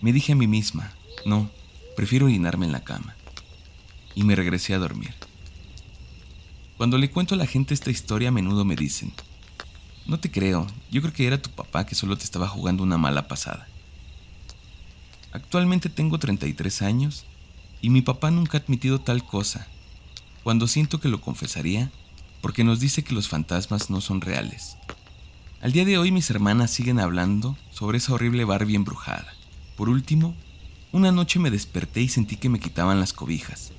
Me 0.00 0.12
dije 0.12 0.32
a 0.32 0.36
mí 0.36 0.46
misma, 0.46 0.92
no, 1.24 1.50
Prefiero 1.98 2.26
orinarme 2.26 2.64
en 2.64 2.70
la 2.70 2.84
cama. 2.84 3.16
Y 4.14 4.22
me 4.22 4.36
regresé 4.36 4.72
a 4.72 4.78
dormir. 4.78 5.12
Cuando 6.76 6.96
le 6.96 7.10
cuento 7.10 7.34
a 7.34 7.36
la 7.36 7.44
gente 7.44 7.74
esta 7.74 7.90
historia 7.90 8.28
a 8.28 8.30
menudo 8.30 8.64
me 8.64 8.76
dicen, 8.76 9.12
no 10.06 10.20
te 10.20 10.30
creo, 10.30 10.68
yo 10.92 11.00
creo 11.02 11.12
que 11.12 11.26
era 11.26 11.42
tu 11.42 11.50
papá 11.50 11.86
que 11.86 11.96
solo 11.96 12.16
te 12.16 12.22
estaba 12.22 12.46
jugando 12.46 12.84
una 12.84 12.98
mala 12.98 13.26
pasada. 13.26 13.66
Actualmente 15.32 15.88
tengo 15.88 16.20
33 16.20 16.82
años 16.82 17.24
y 17.82 17.90
mi 17.90 18.00
papá 18.00 18.30
nunca 18.30 18.58
ha 18.58 18.60
admitido 18.60 19.00
tal 19.00 19.24
cosa, 19.24 19.66
cuando 20.44 20.68
siento 20.68 21.00
que 21.00 21.08
lo 21.08 21.20
confesaría, 21.20 21.90
porque 22.40 22.62
nos 22.62 22.78
dice 22.78 23.02
que 23.02 23.12
los 23.12 23.26
fantasmas 23.26 23.90
no 23.90 24.00
son 24.00 24.20
reales. 24.20 24.76
Al 25.60 25.72
día 25.72 25.84
de 25.84 25.98
hoy 25.98 26.12
mis 26.12 26.30
hermanas 26.30 26.70
siguen 26.70 27.00
hablando 27.00 27.56
sobre 27.72 27.98
esa 27.98 28.14
horrible 28.14 28.44
Barbie 28.44 28.76
embrujada. 28.76 29.34
Por 29.76 29.88
último, 29.88 30.36
una 30.92 31.10
noche 31.10 31.40
me 31.40 31.50
desperté 31.50 32.00
y 32.00 32.08
sentí 32.08 32.36
que 32.36 32.48
me 32.48 32.60
quitaban 32.60 33.00
las 33.00 33.12
cobijas, 33.12 33.72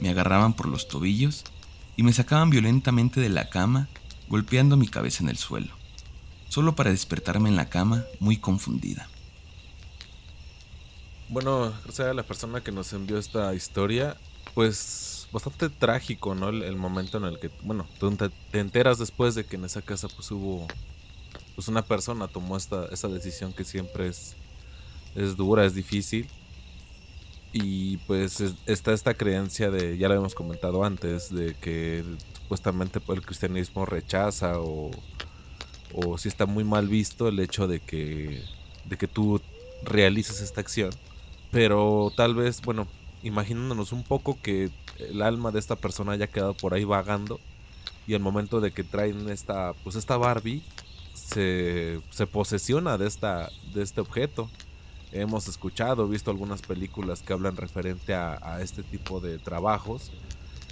me 0.00 0.08
agarraban 0.08 0.54
por 0.54 0.66
los 0.66 0.88
tobillos 0.88 1.44
y 1.94 2.04
me 2.04 2.14
sacaban 2.14 2.48
violentamente 2.48 3.20
de 3.20 3.28
la 3.28 3.50
cama, 3.50 3.86
golpeando 4.28 4.78
mi 4.78 4.88
cabeza 4.88 5.22
en 5.22 5.28
el 5.28 5.36
suelo, 5.36 5.74
solo 6.48 6.74
para 6.74 6.90
despertarme 6.90 7.50
en 7.50 7.56
la 7.56 7.68
cama 7.68 8.04
muy 8.18 8.38
confundida. 8.38 9.06
Bueno, 11.28 11.74
o 11.86 11.92
sea, 11.92 12.14
la 12.14 12.22
persona 12.22 12.62
que 12.62 12.72
nos 12.72 12.94
envió 12.94 13.18
esta 13.18 13.54
historia, 13.54 14.16
pues 14.54 15.28
bastante 15.32 15.68
trágico, 15.68 16.34
¿no? 16.34 16.48
El, 16.48 16.76
momento 16.76 17.18
en 17.18 17.24
el 17.24 17.38
que, 17.38 17.50
bueno, 17.62 17.86
te, 17.98 18.30
te, 18.50 18.60
enteras 18.60 18.96
después 18.96 19.34
de 19.34 19.44
que 19.44 19.56
en 19.56 19.66
esa 19.66 19.82
casa 19.82 20.08
pues 20.08 20.30
hubo, 20.30 20.66
pues 21.56 21.66
una 21.68 21.82
persona 21.82 22.28
tomó 22.28 22.56
esta, 22.56 22.86
esta 22.92 23.08
decisión 23.08 23.52
que 23.52 23.64
siempre 23.64 24.06
es, 24.06 24.36
es 25.16 25.36
dura, 25.36 25.64
es 25.64 25.74
difícil 25.74 26.28
y 27.52 27.96
pues 28.06 28.40
está 28.66 28.92
esta 28.92 29.14
creencia 29.14 29.70
de, 29.70 29.96
ya 29.96 30.08
lo 30.08 30.14
hemos 30.14 30.34
comentado 30.34 30.84
antes, 30.84 31.34
de 31.34 31.54
que 31.54 32.04
supuestamente 32.42 33.00
el 33.08 33.22
cristianismo 33.22 33.86
rechaza 33.86 34.60
o, 34.60 34.90
o 35.94 36.18
si 36.18 36.28
está 36.28 36.44
muy 36.44 36.62
mal 36.62 36.86
visto 36.86 37.28
el 37.28 37.40
hecho 37.40 37.66
de 37.66 37.80
que 37.80 38.44
de 38.84 38.96
que 38.96 39.08
tú 39.08 39.40
realices 39.82 40.40
esta 40.40 40.60
acción. 40.60 40.90
Pero 41.50 42.12
tal 42.16 42.34
vez, 42.34 42.60
bueno, 42.62 42.86
imaginándonos 43.22 43.92
un 43.92 44.02
poco 44.02 44.38
que 44.42 44.70
el 44.98 45.22
alma 45.22 45.50
de 45.50 45.58
esta 45.58 45.76
persona 45.76 46.12
haya 46.12 46.26
quedado 46.26 46.54
por 46.54 46.74
ahí 46.74 46.84
vagando 46.84 47.40
y 48.06 48.14
al 48.14 48.20
momento 48.20 48.60
de 48.60 48.70
que 48.70 48.84
traen 48.84 49.28
esta, 49.28 49.72
pues 49.84 49.96
esta 49.96 50.16
Barbie 50.16 50.62
se, 51.26 52.00
se 52.10 52.26
posesiona 52.26 52.98
de, 52.98 53.06
esta, 53.06 53.50
de 53.74 53.82
este 53.82 54.00
objeto. 54.00 54.48
Hemos 55.12 55.48
escuchado, 55.48 56.08
visto 56.08 56.30
algunas 56.30 56.62
películas 56.62 57.22
que 57.22 57.32
hablan 57.32 57.56
referente 57.56 58.14
a, 58.14 58.60
este 58.60 58.82
tipo 58.82 59.20
de 59.20 59.38
trabajos 59.38 60.12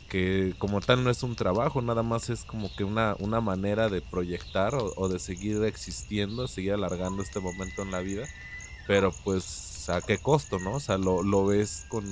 que 0.08 0.54
como 0.58 0.80
tal 0.80 1.02
no 1.02 1.10
es 1.10 1.24
un 1.24 1.34
trabajo, 1.34 1.82
nada 1.82 2.04
más 2.04 2.30
es 2.30 2.44
como 2.44 2.72
que 2.76 2.84
una, 2.84 3.16
una 3.18 3.40
manera 3.40 3.88
de 3.88 4.00
proyectar 4.00 4.72
o, 4.74 5.08
de 5.08 5.18
seguir 5.18 5.64
existiendo, 5.64 6.46
seguir 6.46 6.74
alargando 6.74 7.20
este 7.20 7.40
momento 7.40 7.82
en 7.82 7.90
la 7.90 7.98
vida, 7.98 8.24
pero 8.86 9.12
pues 9.24 9.88
a 9.88 10.00
qué 10.02 10.18
costo, 10.18 10.60
¿no? 10.60 10.74
O 10.74 10.80
sea, 10.80 10.98
lo, 10.98 11.24
lo 11.24 11.46
ves 11.46 11.86
con, 11.88 12.04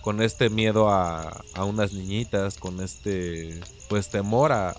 con 0.00 0.22
este 0.22 0.48
miedo 0.48 0.88
a, 0.88 1.42
a, 1.54 1.64
unas 1.64 1.92
niñitas, 1.92 2.56
con 2.56 2.80
este 2.80 3.60
pues 3.90 4.08
temor 4.08 4.52
a, 4.52 4.70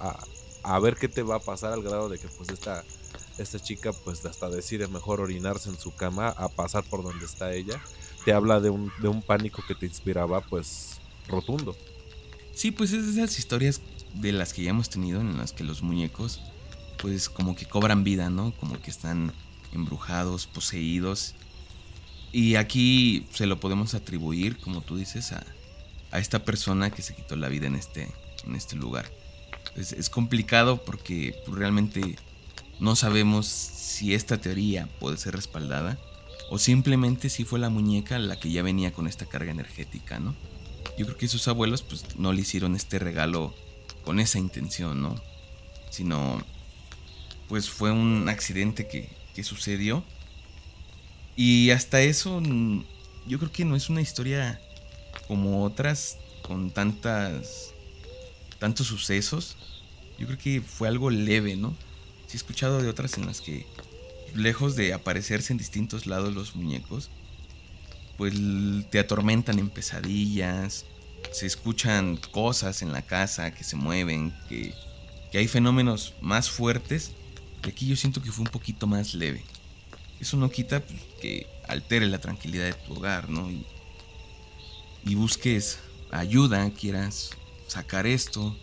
ver 0.80 0.95
qué 0.95 1.08
te 1.08 1.24
va 1.24 1.36
a 1.36 1.39
pasar 1.39 1.74
al 1.74 1.84
grado 1.84 2.10
de 2.10 2.19
que 2.19 2.28
pues 2.28 2.50
esta, 2.50 2.84
esta 3.38 3.60
chica 3.60 3.91
pues 3.93 4.24
hasta 4.26 4.50
decide 4.50 4.88
mejor 4.88 5.21
orinarse 5.21 5.69
en 5.69 5.80
su 5.80 5.93
cama 5.95 6.30
a 6.30 6.50
pasar 6.50 6.84
por 6.84 7.04
donde 7.04 7.26
está 7.26 7.54
ella. 7.54 7.82
Te 8.26 8.34
habla 8.34 8.60
de 8.60 8.69
un, 8.69 8.91
de 9.02 9.08
un 9.08 9.21
pánico 9.21 9.63
que 9.67 9.76
te 9.76 9.86
inspiraba 9.86 10.41
pues 10.41 11.00
rotundo. 11.28 11.76
Sí, 12.54 12.71
pues 12.71 12.91
es 12.93 13.06
esas 13.08 13.38
historias 13.39 13.82
de 14.13 14.32
las 14.32 14.54
que 14.54 14.63
ya 14.63 14.71
hemos 14.71 14.89
tenido 14.89 15.21
en 15.21 15.38
las 15.38 15.54
que 15.54 15.63
los 15.63 15.82
muñecos 15.82 16.41
pues 17.02 17.30
como 17.30 17.56
que 17.56 17.65
cobran 17.65 18.04
vida, 18.04 18.30
¿no? 18.30 18.54
Como 18.60 18.80
que 18.80 18.91
están 18.91 19.34
embrujados, 19.74 20.45
poseídos. 20.45 21.34
Y 22.32 22.56
aquí 22.56 23.26
se 23.32 23.45
lo 23.45 23.60
podemos 23.60 23.93
atribuir, 23.93 24.58
como 24.58 24.82
tú 24.82 24.97
dices, 24.97 25.32
a, 25.32 25.43
a 26.12 26.19
esta 26.19 26.45
persona 26.45 26.91
que 26.91 27.02
se 27.02 27.15
quitó 27.15 27.36
la 27.36 27.50
vida 27.50 27.67
en 27.67 27.76
este, 27.76 28.08
en 28.45 28.56
este 28.56 28.76
lugar. 28.76 29.10
Es, 29.76 30.10
complicado 30.10 30.84
porque 30.84 31.36
pues, 31.45 31.58
realmente 31.58 32.17
no 32.80 32.95
sabemos 32.95 33.47
si 33.47 34.13
esta 34.13 34.38
teoría 34.38 34.88
puede 35.00 35.17
ser 35.17 35.36
respaldada 35.36 35.97
o 36.50 36.58
simplemente 36.58 37.30
si 37.30 37.45
fue 37.45 37.60
la 37.60 37.69
muñeca 37.69 38.19
la 38.19 38.39
que 38.39 38.52
ya 38.52 38.63
venía 38.63 38.91
con 38.91 39.08
esta 39.08 39.26
carga 39.26 39.52
energética, 39.52 40.19
¿no? 40.19 40.36
yo 40.97 41.06
creo 41.06 41.17
que 41.17 41.28
sus 41.28 41.47
abuelos 41.47 41.82
pues 41.82 42.17
no 42.17 42.34
le 42.34 42.41
hicieron 42.41 42.76
este 42.76 43.00
regalo 43.00 43.54
con 44.04 44.19
esa 44.19 44.39
intención, 44.39 45.02
¿no? 45.02 45.15
Sino 45.89 46.41
pues 47.47 47.69
fue 47.69 47.91
un 47.91 48.30
accidente 48.30 48.88
que, 48.88 49.10
que 49.34 49.43
sucedió. 49.43 50.04
Y 51.36 51.71
hasta 51.71 52.02
eso 52.02 52.41
yo 53.28 53.39
creo 53.39 53.52
que 53.52 53.65
no 53.65 53.76
es 53.76 53.89
una 53.89 54.02
historia 54.02 54.62
como 55.28 55.63
otras 55.63 56.17
con 56.41 56.71
tantas 56.71 57.74
tantos 58.62 58.86
sucesos. 58.86 59.58
Yo 60.19 60.28
creo 60.28 60.38
que 60.38 60.62
fue 60.62 60.88
algo 60.88 61.10
leve, 61.10 61.56
¿no? 61.56 61.76
Sí 62.28 62.34
he 62.34 62.38
escuchado 62.38 62.80
de 62.80 62.89
otras 62.89 63.17
en 63.17 63.26
las 63.26 63.41
que 63.41 63.65
lejos 64.36 64.76
de 64.76 64.93
aparecerse 64.93 65.52
en 65.52 65.58
distintos 65.58 66.06
lados 66.06 66.36
los 66.36 66.56
muñecos, 66.56 67.10
pues 68.17 68.36
te 68.91 69.00
atormentan 69.00 69.58
en 69.58 69.67
pesadillas, 69.67 70.86
se 71.32 71.47
escuchan 71.47 72.17
cosas 72.17 72.84
en 72.84 72.93
la 72.93 73.02
casa 73.02 73.52
que 73.52 73.63
se 73.63 73.76
mueven, 73.76 74.32
que, 74.47 74.76
hay 75.34 75.47
fenómenos 75.47 76.13
más 76.21 76.52
fuertes. 76.52 77.13
Y 77.65 77.69
aquí 77.69 77.88
yo 77.88 77.95
siento 77.95 78.21
que 78.21 78.32
fue 78.32 78.45
un 78.45 78.52
poquito 78.52 78.86
más 78.86 79.15
leve. 79.15 79.43
Eso 80.19 80.38
no 80.38 80.52
quita 80.52 80.82
pues, 80.82 81.00
que 81.19 81.47
altere 81.67 82.06
la 82.06 82.21
tranquilidad 82.21 82.65
de 82.65 82.74
tu 82.74 82.93
hogar, 82.93 83.28
¿no? 83.28 83.50
Y, 83.50 83.65
y 85.04 85.15
busques 85.15 85.80
ayuda, 86.12 86.69
quieras 86.69 87.32
sacar 87.71 88.05
esto. 88.05 88.55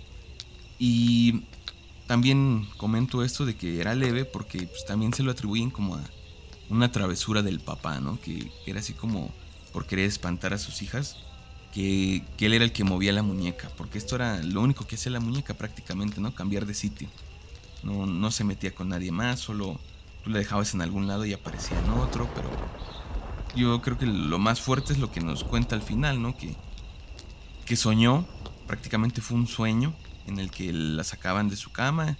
Y 0.78 1.44
también 2.06 2.68
comento 2.76 3.24
esto 3.24 3.46
de 3.46 3.56
que 3.56 3.80
era 3.80 3.94
leve 3.94 4.24
porque 4.24 4.66
pues, 4.66 4.84
también 4.86 5.12
se 5.12 5.22
lo 5.22 5.32
atribuyen 5.32 5.70
como 5.70 5.96
a 5.96 6.04
una 6.68 6.92
travesura 6.92 7.42
del 7.42 7.60
papá, 7.60 8.00
¿no? 8.00 8.20
Que, 8.20 8.50
que 8.64 8.70
era 8.70 8.80
así 8.80 8.92
como 8.92 9.32
por 9.72 9.86
querer 9.86 10.04
espantar 10.06 10.54
a 10.54 10.58
sus 10.58 10.82
hijas, 10.82 11.16
que, 11.72 12.22
él 12.38 12.54
era 12.54 12.64
el 12.64 12.72
que 12.72 12.84
movía 12.84 13.12
la 13.12 13.22
muñeca, 13.22 13.70
porque 13.76 13.98
esto 13.98 14.16
era 14.16 14.42
lo 14.42 14.60
único 14.60 14.86
que 14.86 14.96
hacía 14.96 15.12
la 15.12 15.20
muñeca 15.20 15.54
prácticamente, 15.54 16.20
¿no? 16.20 16.34
Cambiar 16.34 16.66
de 16.66 16.74
sitio. 16.74 17.08
No, 17.82 18.06
no 18.06 18.30
se 18.30 18.44
metía 18.44 18.74
con 18.74 18.88
nadie 18.88 19.12
más, 19.12 19.40
solo 19.40 19.78
tú 20.24 20.30
la 20.30 20.38
dejabas 20.38 20.74
en 20.74 20.82
algún 20.82 21.06
lado 21.06 21.24
y 21.24 21.32
aparecía 21.32 21.78
en 21.78 21.90
otro, 21.90 22.28
pero 22.34 22.50
yo 23.54 23.80
creo 23.82 23.98
que 23.98 24.06
lo 24.06 24.38
más 24.38 24.60
fuerte 24.60 24.92
es 24.92 24.98
lo 24.98 25.12
que 25.12 25.20
nos 25.20 25.44
cuenta 25.44 25.76
al 25.76 25.82
final, 25.82 26.20
¿no? 26.20 26.36
Que, 26.36 26.56
que 27.64 27.76
soñó, 27.76 28.26
prácticamente 28.68 29.20
fue 29.20 29.36
un 29.36 29.48
sueño 29.48 29.92
en 30.26 30.38
el 30.38 30.52
que 30.52 30.72
la 30.72 31.02
sacaban 31.02 31.48
de 31.48 31.56
su 31.56 31.72
cama, 31.72 32.16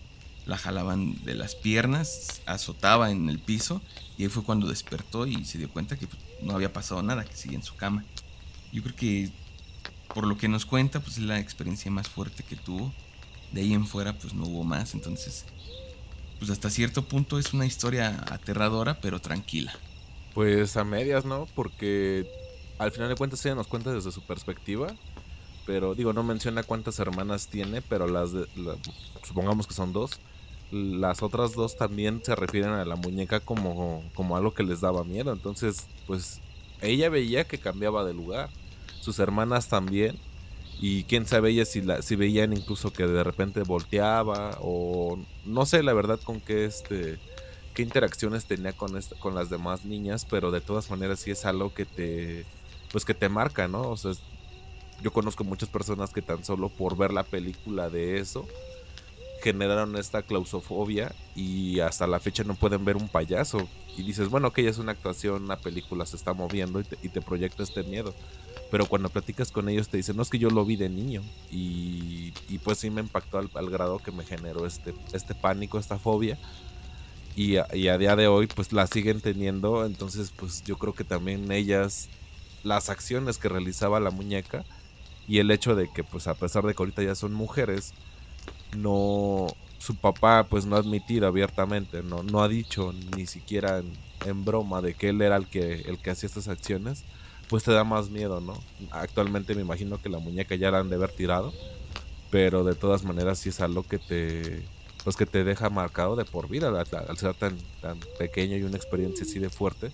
la 0.47 0.59
jalaban 0.59 1.23
de 1.25 1.35
las 1.35 1.55
piernas, 1.55 2.43
azotaba 2.47 3.13
en 3.13 3.29
el 3.29 3.39
piso 3.39 3.81
y 4.17 4.25
ahí 4.25 4.29
fue 4.29 4.43
cuando 4.43 4.67
despertó 4.67 5.27
y 5.27 5.45
se 5.45 5.59
dio 5.59 5.69
cuenta 5.69 5.97
que 5.97 6.09
pues, 6.09 6.21
no 6.43 6.55
había 6.55 6.73
pasado 6.73 7.03
nada, 7.03 7.25
que 7.25 7.37
seguía 7.37 7.59
en 7.59 7.63
su 7.63 7.77
cama. 7.77 8.05
Yo 8.73 8.83
creo 8.83 8.97
que 8.97 9.31
por 10.15 10.27
lo 10.27 10.39
que 10.39 10.49
nos 10.49 10.65
cuenta, 10.65 11.01
pues 11.01 11.19
es 11.19 11.25
la 11.25 11.39
experiencia 11.39 11.91
más 11.91 12.09
fuerte 12.09 12.43
que 12.43 12.57
tuvo. 12.57 12.93
De 13.53 13.61
ahí 13.61 13.75
en 13.75 13.87
fuera, 13.87 14.15
pues 14.15 14.35
no 14.35 14.45
hubo 14.45 14.65
más. 14.65 14.95
Entonces, 14.95 15.45
pues 16.39 16.51
hasta 16.51 16.71
cierto 16.71 17.05
punto 17.05 17.39
es 17.39 17.53
una 17.53 17.67
historia 17.67 18.25
aterradora, 18.31 19.01
pero 19.01 19.21
tranquila. 19.21 19.73
Pues 20.35 20.77
a 20.77 20.85
medias, 20.85 21.25
¿no? 21.25 21.47
Porque 21.55 22.27
al 22.79 22.91
final 22.91 23.09
de 23.09 23.17
cuentas 23.17 23.45
ella 23.45 23.55
nos 23.55 23.67
cuenta 23.67 23.93
desde 23.93 24.13
su 24.13 24.23
perspectiva. 24.23 24.95
Pero 25.69 25.95
digo, 25.95 26.15
no 26.15 26.23
menciona 26.23 26.63
cuántas 26.63 26.99
hermanas 26.99 27.49
tiene, 27.49 27.83
pero 27.83 28.07
las 28.07 28.33
de, 28.33 28.47
supongamos 29.23 29.67
que 29.67 29.75
son 29.75 29.93
dos. 29.93 30.19
Las 30.73 31.23
otras 31.23 31.53
dos 31.53 31.77
también 31.77 32.23
se 32.25 32.35
refieren 32.35 32.71
a 32.71 32.87
la 32.87 32.97
muñeca 32.97 33.41
como, 33.41 34.03
como 34.15 34.39
algo 34.39 34.55
que 34.55 34.63
les 34.63 34.81
daba 34.81 35.05
miedo. 35.05 35.31
Entonces, 35.31 35.87
pues 36.07 36.41
ella 36.81 37.11
veía 37.11 37.45
que 37.45 37.59
cambiaba 37.59 38.03
de 38.07 38.15
lugar. 38.15 38.49
Sus 39.03 39.19
hermanas 39.19 39.69
también. 39.69 40.17
Y 40.81 41.05
quién 41.05 41.27
sabe 41.27 41.51
ella 41.51 41.67
si, 41.67 41.83
la, 41.83 42.01
si 42.01 42.17
veían 42.17 42.55
incluso 42.55 42.91
que 42.91 43.07
de 43.07 43.23
repente 43.23 43.63
volteaba 43.63 44.57
o 44.63 45.19
no 45.45 45.67
sé 45.67 45.83
la 45.83 45.93
verdad 45.93 46.19
con 46.25 46.41
qué 46.41 46.65
este 46.65 47.19
qué 47.75 47.83
interacciones 47.83 48.47
tenía 48.47 48.73
con 48.73 48.99
con 49.19 49.35
las 49.35 49.51
demás 49.51 49.85
niñas, 49.85 50.25
pero 50.25 50.51
de 50.51 50.61
todas 50.61 50.89
maneras 50.89 51.19
sí 51.21 51.33
es 51.33 51.45
algo 51.45 51.75
que 51.75 51.85
te 51.85 52.47
pues 52.93 53.05
que 53.05 53.13
te 53.15 53.29
marca, 53.29 53.67
¿no? 53.69 53.91
O 53.91 53.97
sea, 53.97 54.13
yo 55.03 55.13
conozco 55.13 55.45
muchas 55.45 55.69
personas 55.69 56.13
que 56.13 56.23
tan 56.23 56.45
solo 56.45 56.69
por 56.69 56.97
ver 56.97 57.13
la 57.13 57.23
película 57.23 57.89
de 57.89 58.19
eso 58.19 58.47
generaron 59.43 59.97
esta 59.97 60.23
claustrofobia 60.23 61.15
y 61.37 61.81
hasta 61.81 62.07
la 62.07 62.19
fecha 62.19 62.45
no 62.45 62.55
pueden 62.55 62.85
ver 62.85 62.97
un 62.97 63.09
payaso. 63.09 63.69
Y 63.97 64.03
dices, 64.03 64.29
bueno, 64.29 64.53
que 64.53 64.69
es 64.69 64.79
una 64.79 64.93
actuación, 64.93 65.45
una 65.45 65.57
película 65.57 66.07
se 66.07 66.17
está 66.17 66.33
moviendo 66.33 66.81
y 67.03 67.09
te, 67.09 67.21
proyecta 67.21 67.63
este 67.63 67.83
miedo. 67.83 68.15
Pero 68.71 68.87
cuando 68.87 69.09
platicas 69.09 69.51
con 69.51 69.69
ellos 69.69 69.89
te 69.89 69.97
dicen, 69.97 70.17
no 70.17 70.23
es 70.23 70.29
que 70.29 70.39
yo 70.39 70.51
lo 70.51 70.65
vi 70.65 70.77
de 70.77 70.89
niño. 70.89 71.23
Y, 71.51 72.33
pues 72.65 72.79
sí 72.79 72.91
me 72.91 73.01
impactó 73.01 73.39
al, 73.39 73.71
grado 73.71 73.99
que 73.99 74.13
me 74.13 74.25
generó 74.25 74.67
este, 74.67 74.95
este 75.13 75.35
pánico, 75.35 75.79
esta 75.79 75.99
fobia. 75.99 76.39
Y 77.35 77.57
a, 77.57 77.69
y 77.73 77.89
a 77.89 77.99
día 77.99 78.17
de 78.17 78.27
hoy 78.27 78.49
pues 78.49 78.73
la 78.73 78.87
siguen 78.87 79.21
teniendo. 79.21 79.85
Entonces 79.85 80.33
pues 80.37 80.63
yo 80.65 80.77
creo 80.77 80.95
que 80.95 81.05
también 81.05 81.51
ellas, 81.51 82.09
las 82.63 82.91
acciones 82.91 83.39
que 83.39 83.49
realizaba 83.49 84.01
la 84.01 84.11
muñeca 84.11 84.65
y 85.29 85.39
el 85.39 85.51
hecho 85.51 85.77
de 85.77 85.91
que 85.93 86.03
pues 86.03 86.27
a 86.27 86.35
pesar 86.35 86.65
de 86.65 86.75
que 86.75 86.83
ahorita 86.83 87.03
ya 87.03 87.15
son 87.15 87.35
mujeres, 87.35 87.93
no 88.77 89.47
su 89.79 89.95
papá 89.95 90.47
pues 90.49 90.67
no 90.67 90.77
ha 90.77 90.81
admitido 90.81 91.27
abiertamente, 91.29 92.03
no, 92.03 92.23
no 92.23 92.43
ha 92.43 92.49
dicho 92.49 92.93
ni 93.17 93.27
siquiera 93.27 93.83
en, 94.27 94.45
broma 94.45 94.81
de 94.83 94.95
que 94.95 95.11
él 95.11 95.23
era 95.23 95.37
el 95.37 95.47
que, 95.47 95.83
el 95.83 95.99
que 95.99 96.11
hacía 96.11 96.27
estas 96.27 96.49
acciones, 96.49 97.05
pues 97.49 97.63
te 97.63 97.73
da 97.73 97.85
más 97.85 98.11
miedo, 98.11 98.41
¿no? 98.41 98.61
Actualmente 98.91 99.55
me 99.55 99.63
imagino 99.63 100.01
que 100.03 100.09
la 100.09 100.19
muñeca 100.19 100.57
ya 100.57 100.71
la 100.71 100.81
han 100.81 100.89
de 100.89 100.97
haber 100.97 101.13
tirado, 101.13 101.53
pero 102.31 102.65
de 102.65 102.75
todas 102.75 103.05
maneras 103.05 103.39
sí 103.39 103.51
es 103.51 103.61
algo 103.61 103.85
que 103.85 103.99
te, 103.99 104.63
pues 105.05 105.17
que 105.17 105.27
te 105.27 105.45
deja 105.45 105.71
marcado 105.71 106.17
de 106.17 106.25
por 106.25 106.49
vida, 106.49 106.69
al, 106.69 107.19
ser 107.19 107.35
tan, 107.35 107.57
tan 107.81 108.01
pequeño 108.19 108.57
y 108.57 108.63
una 108.63 108.77
experiencia 108.77 109.25
así 109.25 109.39
de 109.39 109.51
fuerte, 109.51 109.93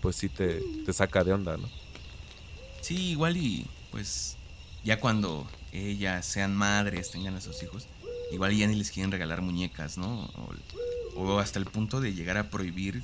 pues 0.00 0.16
sí 0.16 0.28
te, 0.28 0.62
te 0.86 0.92
saca 0.92 1.22
de 1.24 1.32
onda, 1.32 1.56
¿no? 1.56 1.68
Sí, 2.80 3.10
igual 3.10 3.36
y 3.36 3.66
pues 3.90 4.36
ya 4.84 5.00
cuando 5.00 5.48
ellas 5.72 6.26
sean 6.26 6.54
madres, 6.54 7.10
tengan 7.10 7.36
a 7.36 7.40
sus 7.40 7.62
hijos, 7.62 7.86
igual 8.32 8.56
ya 8.56 8.66
ni 8.66 8.74
les 8.74 8.90
quieren 8.90 9.12
regalar 9.12 9.42
muñecas, 9.42 9.98
¿no? 9.98 10.30
O, 11.16 11.38
hasta 11.38 11.58
el 11.58 11.66
punto 11.66 12.00
de 12.00 12.14
llegar 12.14 12.36
a 12.36 12.50
prohibir 12.50 13.02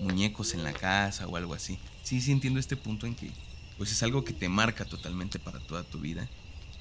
muñecos 0.00 0.54
en 0.54 0.62
la 0.62 0.72
casa 0.72 1.26
o 1.26 1.36
algo 1.36 1.54
así. 1.54 1.78
Sí, 2.02 2.20
sí 2.20 2.32
entiendo 2.32 2.60
este 2.60 2.76
punto 2.76 3.06
en 3.06 3.14
que 3.14 3.30
pues 3.78 3.90
es 3.90 4.02
algo 4.02 4.24
que 4.24 4.32
te 4.32 4.48
marca 4.48 4.84
totalmente 4.84 5.38
para 5.38 5.58
toda 5.58 5.82
tu 5.82 5.98
vida 5.98 6.28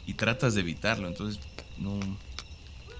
y 0.06 0.14
tratas 0.14 0.54
de 0.54 0.62
evitarlo, 0.62 1.08
entonces 1.08 1.40
no 1.78 2.00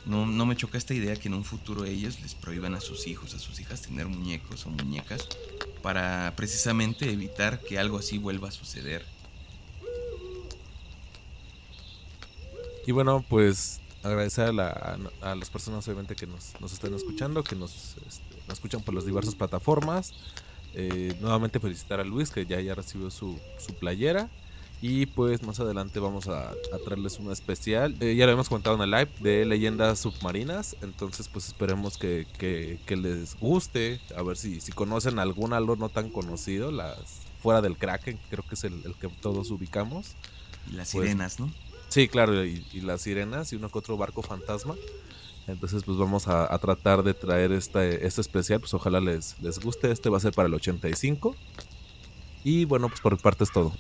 no, 0.06 0.26
no 0.26 0.46
me 0.46 0.56
choca 0.56 0.78
esta 0.78 0.94
idea 0.94 1.16
que 1.16 1.28
en 1.28 1.34
un 1.34 1.46
futuro 1.46 1.86
ellos 1.86 2.20
les 2.22 2.36
prohíban 2.36 2.76
a 2.76 2.82
sus 2.82 3.08
hijos, 3.08 3.34
a 3.34 3.40
sus 3.40 3.60
hijas 3.60 3.82
tener 3.82 4.08
muñecos 4.08 4.66
o 4.66 4.70
muñecas 4.70 5.28
para 5.82 6.34
precisamente 6.36 7.10
evitar 7.12 7.62
que 7.62 7.80
algo 7.80 7.98
así 7.98 8.18
vuelva 8.18 8.50
a 8.50 8.52
suceder. 8.52 9.06
Y 12.86 12.92
bueno, 12.92 13.24
pues 13.28 13.82
agradecer 14.04 14.50
a, 14.60 15.36
las 15.36 15.50
personas 15.50 15.88
obviamente 15.88 16.16
que 16.16 16.28
nos, 16.28 16.60
nos 16.60 16.74
están 16.74 16.94
escuchando, 16.94 17.44
que 17.44 17.56
nos, 17.56 17.96
este, 18.06 18.36
nos 18.48 18.58
escuchan 18.58 18.82
por 18.82 18.94
las 18.94 19.06
diversas 19.06 19.36
plataformas. 19.36 20.14
Eh, 20.76 21.16
nuevamente 21.22 21.60
felicitar 21.60 22.00
a 22.00 22.04
Luis 22.04 22.32
que 22.32 22.46
ya, 22.46 22.60
ya 22.60 22.76
recibió 22.76 23.10
su, 23.10 23.40
su 23.58 23.74
playera. 23.76 24.30
Y 24.82 25.06
pues 25.06 25.44
más 25.44 25.62
adelante 25.62 26.02
vamos 26.02 26.28
a, 26.28 26.52
traerles 26.84 27.18
una 27.18 27.32
especial. 27.32 27.96
Eh, 28.02 28.16
ya 28.16 28.26
lo 28.26 28.34
hemos 28.34 28.50
comentado 28.50 28.76
en 28.76 28.82
el 28.82 28.92
live 28.92 29.10
de 29.22 29.46
leyendas 29.46 30.00
submarinas. 30.00 30.76
Entonces 30.82 31.30
pues 31.30 31.48
esperemos 31.48 31.98
que, 31.98 32.28
que, 32.38 32.98
les 32.98 33.40
guste. 33.40 34.02
A 34.18 34.24
ver 34.24 34.36
si, 34.36 34.60
si 34.60 34.74
conocen 34.74 35.20
algún 35.20 35.54
algo 35.54 35.78
no 35.78 35.88
tan 35.88 36.10
conocido. 36.10 36.70
Las 36.70 37.22
fuera 37.42 37.62
del 37.62 37.78
Kraken, 37.78 38.20
creo 38.30 38.44
que 38.48 38.56
es 38.56 38.64
el, 38.66 38.84
que 39.00 39.08
todos 39.08 39.52
ubicamos. 39.52 40.16
Y 40.70 40.74
las 40.74 40.92
pues, 40.92 41.06
sirenas, 41.06 41.40
¿no? 41.40 41.50
Sí, 41.94 42.08
claro, 42.08 42.44
y, 42.44 42.66
las 42.82 43.04
sirenas 43.04 43.54
y 43.54 43.56
uno 43.56 43.70
que 43.70 43.78
otro 43.78 43.98
barco 43.98 44.24
fantasma. 44.24 44.74
Entonces, 45.46 45.84
pues 45.84 45.96
vamos 45.96 46.28
a, 46.28 46.58
tratar 46.58 47.04
de 47.04 47.14
traer 47.14 47.52
este, 47.52 48.08
este 48.08 48.20
especial. 48.20 48.62
Pues 48.62 48.74
ojalá 48.74 49.00
les, 49.00 49.40
les 49.44 49.60
guste. 49.60 49.92
Este 49.92 50.10
va 50.10 50.18
a 50.18 50.20
ser 50.20 50.34
para 50.34 50.48
el 50.48 50.56
85. 50.56 51.36
Y 52.44 52.66
bueno, 52.66 52.90
pues 52.90 53.00
por 53.00 53.16
parte 53.22 53.44
es 53.44 53.52
todo. 53.52 53.74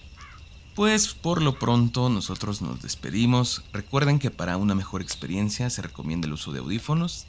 Pues 0.76 1.15
por 1.15 1.41
lo 1.41 1.58
pronto 1.58 2.08
nosotros 2.10 2.62
nos 2.62 2.84
despedimos. 2.84 3.63
Recuerden 3.73 4.19
que 4.19 4.30
para 4.30 4.58
una 4.58 4.76
mejor 4.76 5.02
experiencia 5.02 5.71
se 5.71 5.82
recomienda 5.82 6.28
el 6.28 6.34
uso 6.34 6.52
de 6.52 6.60
audífonos. 6.60 7.26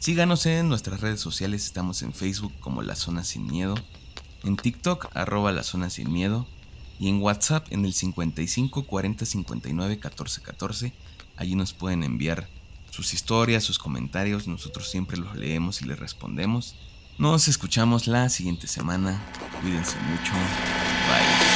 Síganos 0.00 0.44
en 0.46 0.68
nuestras 0.68 1.02
redes 1.02 1.20
sociales, 1.20 1.66
estamos 1.66 2.02
en 2.02 2.12
Facebook 2.12 2.52
como 2.58 2.82
La 2.82 2.96
Zona 2.96 3.22
Sin 3.22 3.46
Miedo, 3.46 3.76
en 4.42 4.56
TikTok 4.56 5.06
arroba 5.14 5.52
La 5.52 5.62
Zona 5.62 5.88
Sin 5.88 6.12
Miedo 6.12 6.48
y 6.98 7.08
en 7.08 7.20
WhatsApp 7.20 7.66
en 7.70 7.84
el 7.84 7.92
55 7.92 8.84
40 8.84 9.26
59 9.26 9.98
14 9.98 10.42
14. 10.42 10.92
Allí 11.36 11.54
nos 11.54 11.72
pueden 11.72 12.02
enviar 12.02 12.48
sus 12.90 13.12
historias, 13.12 13.64
sus 13.64 13.78
comentarios, 13.78 14.48
nosotros 14.48 14.90
siempre 14.90 15.18
los 15.18 15.36
leemos 15.36 15.82
y 15.82 15.84
les 15.84 15.98
respondemos. 15.98 16.74
Nos 17.18 17.48
escuchamos 17.48 18.06
la 18.06 18.28
siguiente 18.28 18.66
semana. 18.66 19.22
Cuídense 19.62 19.96
mucho. 20.00 20.32
Bye. 20.32 21.55